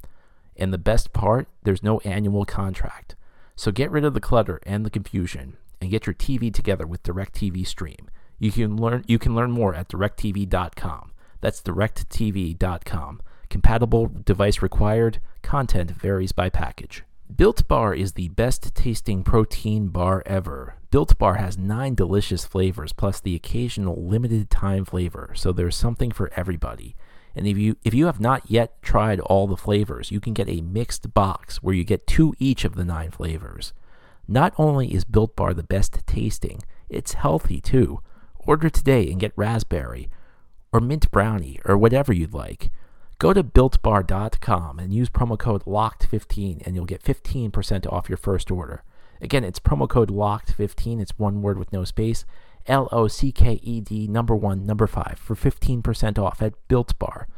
And 0.57 0.73
the 0.73 0.79
best 0.79 1.13
part, 1.13 1.49
there's 1.63 1.83
no 1.83 2.01
annual 2.01 2.45
contract. 2.45 3.15
So 3.57 3.73
get 3.73 3.91
rid 3.91 4.05
of 4.05 4.15
the 4.15 4.21
clutter 4.21 4.61
and 4.67 4.85
the 4.85 4.91
confusion 4.91 5.57
and 5.81 5.91
get 5.91 6.07
your 6.07 6.15
TV 6.15 6.53
together 6.53 6.87
with 6.87 7.03
DirecTV 7.03 7.67
Stream. 7.67 8.11
You 8.39 8.53
can 8.53 8.77
learn 8.77 9.05
you 9.07 9.19
can 9.19 9.35
learn 9.35 9.51
more 9.51 9.75
at 9.75 9.89
directv.com. 9.89 11.13
That's 11.41 11.63
directv.com. 11.63 13.23
Compatible 13.49 14.11
device 14.25 14.63
required. 14.63 15.21
Content 15.43 15.91
varies 15.91 16.33
by 16.33 16.51
package. 16.51 17.05
Built 17.37 17.69
Bar 17.69 17.95
is 17.95 18.15
the 18.15 18.29
best 18.31 18.75
tasting 18.75 19.23
protein 19.23 19.89
bar 19.89 20.23
ever. 20.27 20.77
Built 20.91 21.17
Bar 21.17 21.35
has 21.35 21.57
nine 21.57 21.95
delicious 21.95 22.45
flavors 22.45 22.93
plus 22.93 23.21
the 23.21 23.37
occasional 23.37 24.05
limited 24.05 24.51
time 24.51 24.85
flavor, 24.85 25.33
so 25.37 25.53
there's 25.53 25.77
something 25.77 26.11
for 26.11 26.33
everybody. 26.35 26.97
And 27.37 27.47
if 27.47 27.57
you 27.57 27.77
if 27.85 27.95
you 27.95 28.07
have 28.07 28.21
not 28.21 28.51
yet 28.51 28.83
tried 28.83 29.21
all 29.21 29.47
the 29.47 29.57
flavors, 29.57 30.11
you 30.11 30.19
can 30.19 30.35
get 30.35 30.49
a 30.49 30.61
mixed 30.61 31.15
box 31.15 31.63
where 31.63 31.75
you 31.75 31.85
get 31.85 32.07
two 32.07 32.35
each 32.39 32.65
of 32.65 32.75
the 32.75 32.85
nine 32.85 33.13
flavors. 33.13 33.73
Not 34.27 34.53
only 34.59 34.93
is 34.93 35.05
Built 35.05 35.37
Bar 35.37 35.55
the 35.55 35.63
best 35.63 36.01
tasting, 36.07 36.61
it's 36.89 37.13
healthy 37.13 37.61
too. 37.61 38.01
Order 38.41 38.71
today 38.71 39.09
and 39.09 39.21
get 39.21 39.33
raspberry 39.37 40.11
or 40.73 40.81
mint 40.81 41.11
brownie 41.13 41.61
or 41.65 41.79
whatever 41.79 42.13
you'd 42.13 42.35
like. 42.35 42.71
Go 43.21 43.35
to 43.35 43.45
builtbar.com 43.45 44.79
and 44.79 44.95
use 44.95 45.11
promo 45.11 45.39
code 45.39 45.63
LOCKED15 45.67 46.67
and 46.67 46.75
you'll 46.75 46.87
get 46.87 47.03
15% 47.03 47.87
off 47.93 48.09
your 48.09 48.17
first 48.17 48.51
order. 48.51 48.83
Again, 49.21 49.45
it's 49.45 49.61
promo 49.61 49.87
code 49.87 50.09
LOCKED15. 50.09 51.03
It's 51.03 51.19
one 51.19 51.43
word 51.43 51.59
with 51.59 51.71
no 51.71 51.85
space. 51.85 52.25
L 52.67 52.89
O 52.91 53.09
C 53.09 53.31
K 53.31 53.61
E 53.63 53.83
D 53.83 54.07
number 54.07 54.35
one, 54.35 54.65
number 54.65 54.87
five 54.87 55.19
for 55.19 55.35
15% 55.35 56.19
off 56.19 56.41
at 56.41 56.55
Built 56.67 56.99
Bar. 56.99 57.29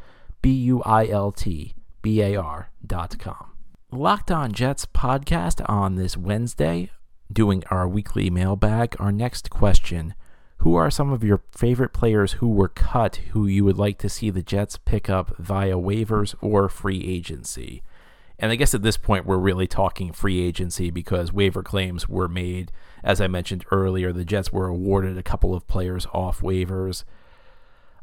B 0.41 0.53
U 0.53 0.83
I 0.85 1.09
L 1.09 1.33
T 1.33 1.75
B 2.01 2.23
A 2.23 2.37
R 2.37 2.71
dot 2.87 3.19
com. 3.19 3.51
Locked 3.91 4.31
On 4.31 4.53
Jets 4.53 4.87
podcast 4.87 5.69
on 5.69 5.97
this 5.97 6.17
Wednesday, 6.17 6.93
doing 7.33 7.65
our 7.73 7.89
weekly 7.89 8.31
mailbag. 8.31 8.95
Our 9.01 9.11
next 9.11 9.51
question 9.51 10.15
who 10.63 10.77
are 10.77 10.93
some 10.93 11.13
of 11.13 11.25
your 11.25 11.43
favorite 11.51 11.93
players 11.93 12.35
who 12.35 12.49
were 12.49 12.69
cut 12.69 13.17
who 13.33 13.47
you 13.47 13.65
would 13.65 13.79
like 13.79 13.99
to 13.99 14.09
see 14.09 14.31
the 14.31 14.45
Jets 14.45 14.79
pick 14.79 15.11
up 15.11 15.37
via 15.37 15.75
waivers 15.75 16.37
or 16.41 16.69
free 16.69 17.05
agency? 17.05 17.83
And 18.39 18.53
I 18.53 18.55
guess 18.55 18.73
at 18.73 18.83
this 18.83 18.97
point, 18.97 19.27
we're 19.27 19.39
really 19.39 19.67
talking 19.67 20.13
free 20.13 20.41
agency 20.41 20.91
because 20.91 21.33
waiver 21.33 21.65
claims 21.65 22.09
were 22.09 22.29
made. 22.29 22.71
As 23.03 23.21
I 23.21 23.27
mentioned 23.27 23.65
earlier, 23.73 24.13
the 24.13 24.25
Jets 24.25 24.53
were 24.53 24.69
awarded 24.69 25.19
a 25.19 25.23
couple 25.23 25.53
of 25.53 25.67
players 25.67 26.07
off 26.13 26.43
waivers. 26.43 27.03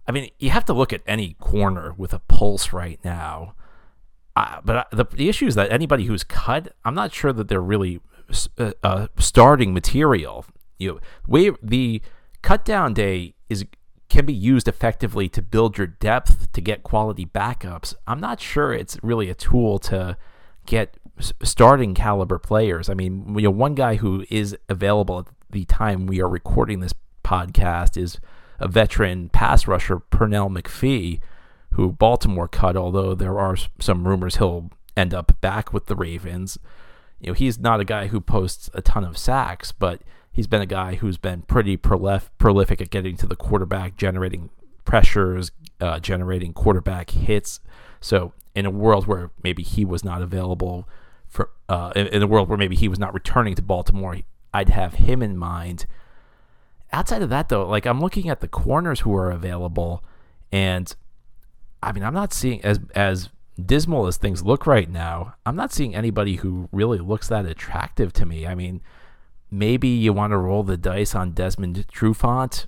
I 0.05 0.11
mean, 0.11 0.29
you 0.37 0.49
have 0.49 0.65
to 0.65 0.73
look 0.73 0.91
at 0.91 1.01
any 1.07 1.35
corner 1.39 1.93
with 1.97 2.13
a 2.13 2.19
pulse 2.19 2.73
right 2.73 2.99
now. 3.05 3.53
Uh, 4.35 4.59
but 4.65 4.89
the, 4.91 5.05
the 5.05 5.29
issue 5.29 5.47
is 5.47 5.55
that 5.55 5.71
anybody 5.71 6.05
who's 6.05 6.25
cut, 6.25 6.73
I'm 6.83 6.95
not 6.95 7.13
sure 7.13 7.31
that 7.31 7.47
they're 7.47 7.61
really 7.61 8.01
uh, 8.57 8.71
uh, 8.83 9.07
starting 9.17 9.73
material. 9.73 10.45
You 10.77 10.99
know, 11.27 11.51
the 11.61 12.01
cut 12.41 12.65
down 12.65 12.93
day 12.93 13.33
is 13.49 13.65
can 14.09 14.25
be 14.25 14.33
used 14.33 14.67
effectively 14.67 15.29
to 15.29 15.41
build 15.41 15.77
your 15.77 15.85
depth 15.87 16.51
to 16.51 16.61
get 16.61 16.81
quality 16.81 17.25
backups. 17.25 17.93
I'm 18.07 18.19
not 18.19 18.41
sure 18.41 18.73
it's 18.73 18.97
really 19.03 19.29
a 19.29 19.35
tool 19.35 19.77
to 19.79 20.17
get 20.65 20.97
starting 21.43 21.93
caliber 21.93 22.39
players. 22.39 22.89
I 22.89 22.95
mean, 22.95 23.35
you 23.35 23.43
know, 23.43 23.51
one 23.51 23.75
guy 23.75 23.95
who 23.95 24.25
is 24.29 24.57
available 24.67 25.19
at 25.19 25.25
the 25.51 25.65
time 25.65 26.07
we 26.07 26.21
are 26.21 26.29
recording 26.29 26.79
this 26.79 26.93
podcast 27.23 27.97
is 27.97 28.19
a 28.59 28.67
veteran 28.67 29.29
pass 29.29 29.67
rusher, 29.67 29.99
Pernell 29.99 30.49
McPhee, 30.51 31.19
who 31.73 31.91
Baltimore 31.91 32.47
cut, 32.47 32.75
although 32.75 33.13
there 33.13 33.39
are 33.39 33.55
some 33.79 34.07
rumors 34.07 34.37
he'll 34.37 34.71
end 34.97 35.13
up 35.13 35.39
back 35.39 35.71
with 35.71 35.85
the 35.85 35.95
Ravens. 35.95 36.57
You 37.19 37.27
know, 37.27 37.33
he's 37.33 37.59
not 37.59 37.79
a 37.79 37.85
guy 37.85 38.07
who 38.07 38.21
posts 38.21 38.69
a 38.73 38.81
ton 38.81 39.03
of 39.03 39.17
sacks, 39.17 39.71
but 39.71 40.01
he's 40.39 40.47
been 40.47 40.61
a 40.61 40.65
guy 40.65 40.95
who's 40.95 41.17
been 41.17 41.41
pretty 41.41 41.75
prolif- 41.75 42.29
prolific 42.37 42.79
at 42.79 42.89
getting 42.89 43.17
to 43.17 43.27
the 43.27 43.35
quarterback, 43.35 43.97
generating 43.97 44.49
pressures, 44.85 45.51
uh, 45.81 45.99
generating 45.99 46.53
quarterback 46.53 47.09
hits. 47.09 47.59
So, 47.99 48.31
in 48.55 48.65
a 48.65 48.69
world 48.69 49.05
where 49.05 49.31
maybe 49.43 49.63
he 49.63 49.83
was 49.83 50.01
not 50.01 50.21
available 50.21 50.87
for, 51.27 51.49
uh, 51.67 51.91
in, 51.93 52.07
in 52.07 52.23
a 52.23 52.27
world 52.27 52.47
where 52.47 52.57
maybe 52.57 52.77
he 52.77 52.87
was 52.87 52.97
not 52.97 53.13
returning 53.13 53.53
to 53.55 53.61
Baltimore, 53.61 54.19
I'd 54.53 54.69
have 54.69 54.93
him 54.93 55.21
in 55.21 55.35
mind. 55.35 55.85
Outside 56.93 57.21
of 57.21 57.29
that, 57.31 57.49
though, 57.49 57.67
like 57.67 57.85
I'm 57.85 57.99
looking 57.99 58.29
at 58.29 58.39
the 58.39 58.47
corners 58.47 59.01
who 59.01 59.13
are 59.17 59.31
available, 59.31 60.05
and 60.53 60.95
I 61.83 61.91
mean, 61.91 62.05
I'm 62.05 62.13
not 62.13 62.31
seeing 62.31 62.63
as 62.63 62.79
as 62.95 63.27
dismal 63.61 64.07
as 64.07 64.15
things 64.15 64.41
look 64.41 64.65
right 64.65 64.89
now. 64.89 65.35
I'm 65.45 65.57
not 65.57 65.73
seeing 65.73 65.93
anybody 65.93 66.37
who 66.37 66.69
really 66.71 66.99
looks 66.99 67.27
that 67.27 67.45
attractive 67.45 68.13
to 68.13 68.25
me. 68.25 68.47
I 68.47 68.55
mean, 68.55 68.79
maybe 69.51 69.87
you 69.87 70.13
want 70.13 70.31
to 70.31 70.37
roll 70.37 70.63
the 70.63 70.77
dice 70.77 71.15
on 71.15 71.31
Desmond 71.31 71.85
Trufant, 71.91 72.67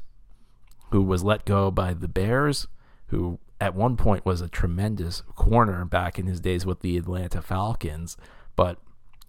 who 0.91 1.02
was 1.02 1.24
let 1.24 1.46
go 1.46 1.72
by 1.72 1.94
the 1.94 2.08
Bears, 2.08 2.67
who 3.08 3.39
at 3.60 3.76
one 3.76 3.96
point 3.96 4.26
was 4.26 4.41
a 4.41 4.50
tremendous 4.50 5.22
corner 5.36 5.86
back 5.86 6.17
in 6.17 6.26
his 6.26 6.39
days 6.39 6.65
with 6.65 6.80
the 6.82 6.98
Atlanta 6.98 7.41
Falcons, 7.41 8.17
but 8.56 8.80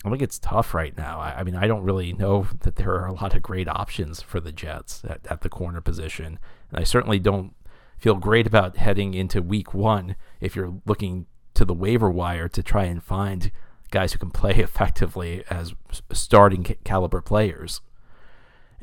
I 0.05 0.11
think 0.11 0.23
it's 0.23 0.39
tough 0.39 0.75
right 0.75 0.97
now. 0.97 1.21
I, 1.21 1.41
I, 1.41 1.43
mean, 1.45 1.55
I 1.55 1.67
don't 1.67 1.85
really 1.85 2.13
know 2.13 2.49
that 2.61 2.77
there 2.77 2.93
are 2.95 3.07
a 3.07 3.13
lot 3.13 3.35
of 3.35 3.43
great 3.43 3.69
options 3.69 4.21
for 4.21 4.41
the 4.41 4.51
Jets 4.51 5.03
at, 5.09 5.21
at 5.31 5.43
the 5.43 5.49
corner 5.49 5.81
position. 5.81 6.39
And 6.71 6.81
I 6.81 6.83
certainly 6.83 7.21
don't 7.21 7.55
feel 7.99 8.17
great 8.17 8.47
about 8.47 8.79
heading 8.79 9.15
into 9.15 9.41
week 9.41 9.73
one 9.73 10.17
if 10.41 10.57
you're 10.57 10.81
looking 10.87 11.27
to 11.55 11.65
the 11.65 11.75
waiver 11.75 12.11
wire 12.11 12.49
to 12.49 12.63
try 12.63 12.85
and 12.85 13.03
find 13.03 13.53
guys 13.93 14.13
who 14.13 14.19
can 14.19 14.31
play 14.31 14.53
effectively 14.57 15.45
as 15.49 15.75
starting 16.11 16.65
caliber 16.83 17.21
players. 17.21 17.81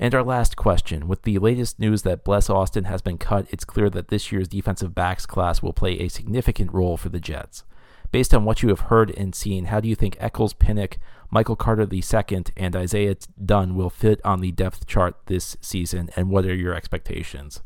And 0.01 0.15
our 0.15 0.23
last 0.23 0.55
question. 0.55 1.09
With 1.09 1.23
the 1.23 1.39
latest 1.39 1.77
news 1.77 2.03
that 2.03 2.23
Bless 2.23 2.49
Austin 2.49 2.85
has 2.85 3.01
been 3.01 3.17
cut, 3.17 3.47
it's 3.49 3.65
clear 3.65 3.89
that 3.89 4.07
this 4.07 4.31
year's 4.31 4.47
defensive 4.47 4.95
backs 4.95 5.25
class 5.25 5.61
will 5.61 5.73
play 5.73 5.99
a 5.99 6.07
significant 6.07 6.73
role 6.73 6.95
for 6.95 7.09
the 7.09 7.19
Jets. 7.19 7.65
Based 8.11 8.33
on 8.33 8.45
what 8.45 8.63
you 8.63 8.69
have 8.69 8.79
heard 8.81 9.11
and 9.11 9.35
seen, 9.35 9.65
how 9.65 9.81
do 9.81 9.89
you 9.89 9.95
think 9.95 10.15
Echols, 10.19 10.53
Pinnock, 10.53 10.97
Michael 11.29 11.57
Carter 11.57 11.87
II, 11.91 12.43
and 12.55 12.75
Isaiah 12.75 13.17
Dunn 13.43 13.75
will 13.75 13.89
fit 13.89 14.21
on 14.23 14.39
the 14.39 14.51
depth 14.51 14.87
chart 14.87 15.15
this 15.25 15.57
season, 15.61 16.09
and 16.15 16.29
what 16.29 16.45
are 16.45 16.55
your 16.55 16.73
expectations? 16.73 17.61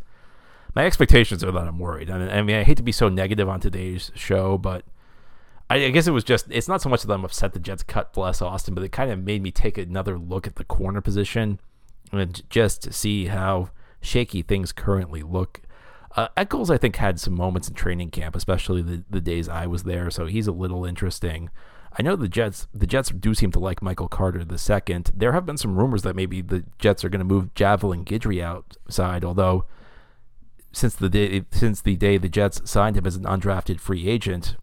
My 0.75 0.85
expectations 0.85 1.43
are 1.43 1.51
that 1.51 1.67
I'm 1.67 1.79
worried. 1.79 2.09
I 2.09 2.41
mean, 2.41 2.55
I, 2.55 2.63
hate 2.63 2.77
to 2.77 2.83
be 2.83 2.91
so 2.91 3.07
negative 3.07 3.47
on 3.47 3.59
today's 3.59 4.11
show, 4.15 4.57
but 4.57 4.83
I, 5.73 5.89
guess 5.89 6.07
it 6.07 6.11
was 6.11 6.23
just, 6.23 6.45
it's 6.49 6.67
not 6.67 6.81
so 6.81 6.89
much 6.89 7.03
that 7.03 7.13
I'm 7.13 7.25
upset 7.25 7.53
the 7.53 7.59
Jets 7.59 7.83
cut 7.83 8.13
Bless 8.13 8.41
Austin, 8.41 8.73
but 8.73 8.83
it 8.83 8.91
kind 8.91 9.11
of 9.11 9.23
made 9.23 9.41
me 9.41 9.51
take 9.51 9.77
another 9.77 10.17
look 10.17 10.45
at 10.45 10.55
the 10.55 10.63
corner 10.63 11.01
position 11.01 11.59
and 12.11 12.47
just 12.49 12.93
see 12.93 13.25
how 13.25 13.69
shaky 14.01 14.41
things 14.41 14.71
currently 14.71 15.23
look. 15.23 15.61
Uh, 16.15 16.27
Echols, 16.37 16.69
I 16.69 16.77
think, 16.77 16.97
had 16.97 17.19
some 17.19 17.33
moments 17.33 17.67
in 17.67 17.73
training 17.73 18.11
camp, 18.11 18.35
especially 18.35 18.81
the, 18.83 19.03
the 19.09 19.21
days 19.21 19.49
I 19.49 19.65
was 19.65 19.83
there, 19.83 20.11
so 20.11 20.27
he's 20.27 20.45
a 20.45 20.51
little 20.51 20.85
interesting. 20.85 21.49
I 21.97 22.01
know 22.01 22.15
the 22.15 22.27
Jets. 22.27 22.67
The 22.73 22.87
Jets 22.87 23.09
do 23.09 23.33
seem 23.33 23.51
to 23.51 23.59
like 23.59 23.81
Michael 23.81 24.07
Carter 24.07 24.43
the 24.43 24.57
second. 24.57 25.11
There 25.15 25.31
have 25.31 25.45
been 25.45 25.57
some 25.57 25.77
rumors 25.77 26.01
that 26.03 26.15
maybe 26.15 26.41
the 26.41 26.65
Jets 26.79 27.03
are 27.03 27.09
going 27.09 27.19
to 27.19 27.25
move 27.25 27.53
Javelin 27.55 28.05
Guidry 28.05 28.41
outside, 28.41 29.23
although 29.23 29.65
since 30.71 30.95
the 30.95 31.09
day 31.09 31.45
since 31.51 31.81
the 31.81 31.95
day 31.95 32.17
the 32.17 32.29
Jets 32.29 32.61
signed 32.69 32.97
him 32.97 33.05
as 33.05 33.15
an 33.15 33.25
undrafted 33.25 33.79
free 33.79 34.07
agent, 34.07 34.55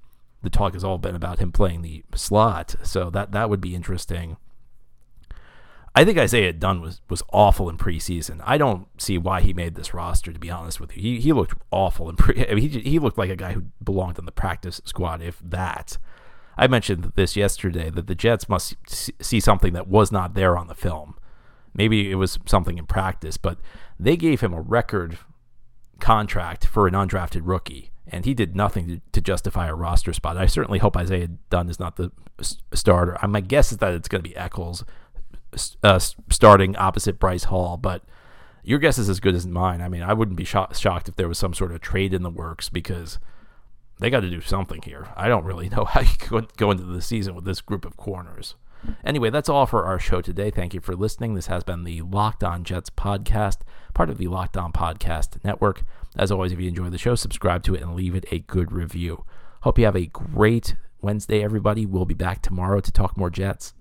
the 0.43 0.51
talk 0.51 0.75
has 0.75 0.85
all 0.85 0.99
been 0.99 1.15
about 1.15 1.39
him 1.39 1.53
playing 1.53 1.83
the 1.83 2.03
slot. 2.15 2.75
So 2.83 3.11
that 3.11 3.33
that 3.33 3.51
would 3.51 3.61
be 3.61 3.75
interesting. 3.75 4.37
I 5.95 6.05
think 6.05 6.19
Isaiah 6.19 6.53
Dunn 6.53 6.81
was, 6.81 7.01
was 7.09 7.23
awful 7.33 7.69
in 7.69 7.77
preseason. 7.77 8.41
I 8.45 8.59
don't 8.59 8.87
see 9.01 9.19
why 9.19 9.41
he 9.41 9.53
made 9.53 9.75
this 9.75 9.93
roster. 9.93 10.33
To 10.33 10.39
be 10.39 10.51
honest 10.51 10.81
with 10.81 10.97
you, 10.97 11.03
he 11.03 11.21
he 11.21 11.33
looked 11.33 11.55
awful 11.71 12.09
in 12.09 12.17
pre. 12.17 12.47
I 12.51 12.55
mean, 12.55 12.71
he 12.71 12.81
he 12.81 12.99
looked 12.99 13.19
like 13.19 13.31
a 13.31 13.37
guy 13.37 13.53
who 13.53 13.65
belonged 13.83 14.19
on 14.19 14.27
the 14.27 14.33
practice 14.33 14.81
squad, 14.85 15.23
if 15.23 15.41
that. 15.45 15.99
I 16.57 16.67
mentioned 16.67 17.13
this 17.15 17.37
yesterday 17.37 17.89
that 17.91 18.07
the 18.07 18.15
Jets 18.15 18.49
must 18.49 18.77
see 18.87 19.41
something 19.41 19.73
that 19.73 19.89
was 19.89 20.13
not 20.13 20.35
there 20.35 20.59
on 20.59 20.67
the 20.67 20.75
film. 20.75 21.15
Maybe 21.73 22.11
it 22.11 22.17
was 22.17 22.39
something 22.45 22.77
in 22.77 22.87
practice, 22.87 23.37
but 23.37 23.59
they 23.99 24.17
gave 24.17 24.43
him 24.43 24.53
a 24.53 24.61
record 24.61 25.19
contract 26.01 26.67
for 26.67 26.87
an 26.87 26.95
undrafted 26.95 27.43
rookie, 27.45 27.91
and 28.11 28.25
he 28.25 28.35
did 28.35 28.57
nothing 28.57 28.87
to, 28.89 29.01
to 29.13 29.21
justify 29.21 29.69
a 29.69 29.75
roster 29.75 30.13
spot. 30.13 30.37
I 30.37 30.47
certainly 30.47 30.79
hope 30.79 30.97
Isaiah 30.97 31.29
Dunn 31.49 31.69
is 31.69 31.81
not 31.81 31.97
the 31.97 32.11
starter. 32.73 33.17
My 33.27 33.41
guess 33.41 33.73
is 33.73 33.79
that 33.79 33.95
it's 33.95 34.09
going 34.09 34.23
to 34.23 34.29
be 34.29 34.37
Echols 34.37 34.85
uh, 35.83 35.99
starting 35.99 36.77
opposite 36.77 37.19
Bryce 37.19 37.45
Hall, 37.45 37.77
but 37.77 38.03
your 38.63 38.79
guess 38.79 38.99
is 38.99 39.09
as 39.09 39.21
good 39.21 39.35
as 39.35 39.47
mine. 39.47 39.81
I 39.81 39.89
mean, 39.89 40.03
I 40.03 40.13
wouldn't 40.13 40.37
be 40.37 40.45
shocked 40.45 41.09
if 41.09 41.17
there 41.17 41.29
was 41.29 41.39
some 41.39 41.55
sort 41.55 41.73
of 41.73 41.81
trade 41.81 42.15
in 42.15 42.23
the 42.23 42.31
works 42.31 42.69
because 42.69 43.19
they 43.99 44.11
got 44.11 44.21
to 44.21 44.31
do 44.31 44.41
something 44.41 44.83
here. 44.83 45.09
I 45.17 45.29
don't 45.29 45.45
really 45.45 45.69
know 45.71 45.85
how 45.85 46.01
you 46.01 46.47
go 46.57 46.71
into 46.71 46.85
the 46.85 47.03
season 47.03 47.35
with 47.35 47.45
this 47.45 47.61
group 47.61 47.85
of 47.85 47.97
corners. 47.97 48.55
Anyway, 49.05 49.31
that's 49.31 49.49
all 49.49 49.67
for 49.67 49.85
our 49.85 49.99
show 49.99 50.21
today. 50.21 50.51
Thank 50.51 50.75
you 50.75 50.81
for 50.81 50.95
listening. 50.95 51.35
This 51.35 51.47
has 51.47 51.65
been 51.65 51.85
the 51.85 52.03
Locked 52.03 52.45
On 52.45 52.65
Jets 52.65 52.91
podcast, 52.91 53.59
part 53.95 54.11
of 54.11 54.19
the 54.19 54.29
Locked 54.29 54.57
On 54.57 54.73
Podcast 54.73 55.43
Network. 55.45 55.83
As 56.17 56.31
always, 56.31 56.53
if 56.53 56.61
you 56.61 56.69
enjoy 56.69 56.91
the 56.91 56.99
show, 56.99 57.15
subscribe 57.15 57.63
to 57.65 57.75
it 57.75 57.83
and 57.83 57.95
leave 57.95 58.15
it 58.15 58.25
a 58.31 58.41
good 58.41 58.73
review. 58.73 59.25
Hope 59.63 59.79
you 59.79 59.85
have 59.85 59.97
a 59.97 60.07
great 60.07 60.77
Wednesday, 61.01 61.43
everybody. 61.43 61.87
We'll 61.87 62.05
be 62.05 62.15
back 62.15 62.43
tomorrow 62.43 62.81
to 62.81 62.93
talk 62.93 63.17
more 63.17 63.31
Jets. 63.31 63.75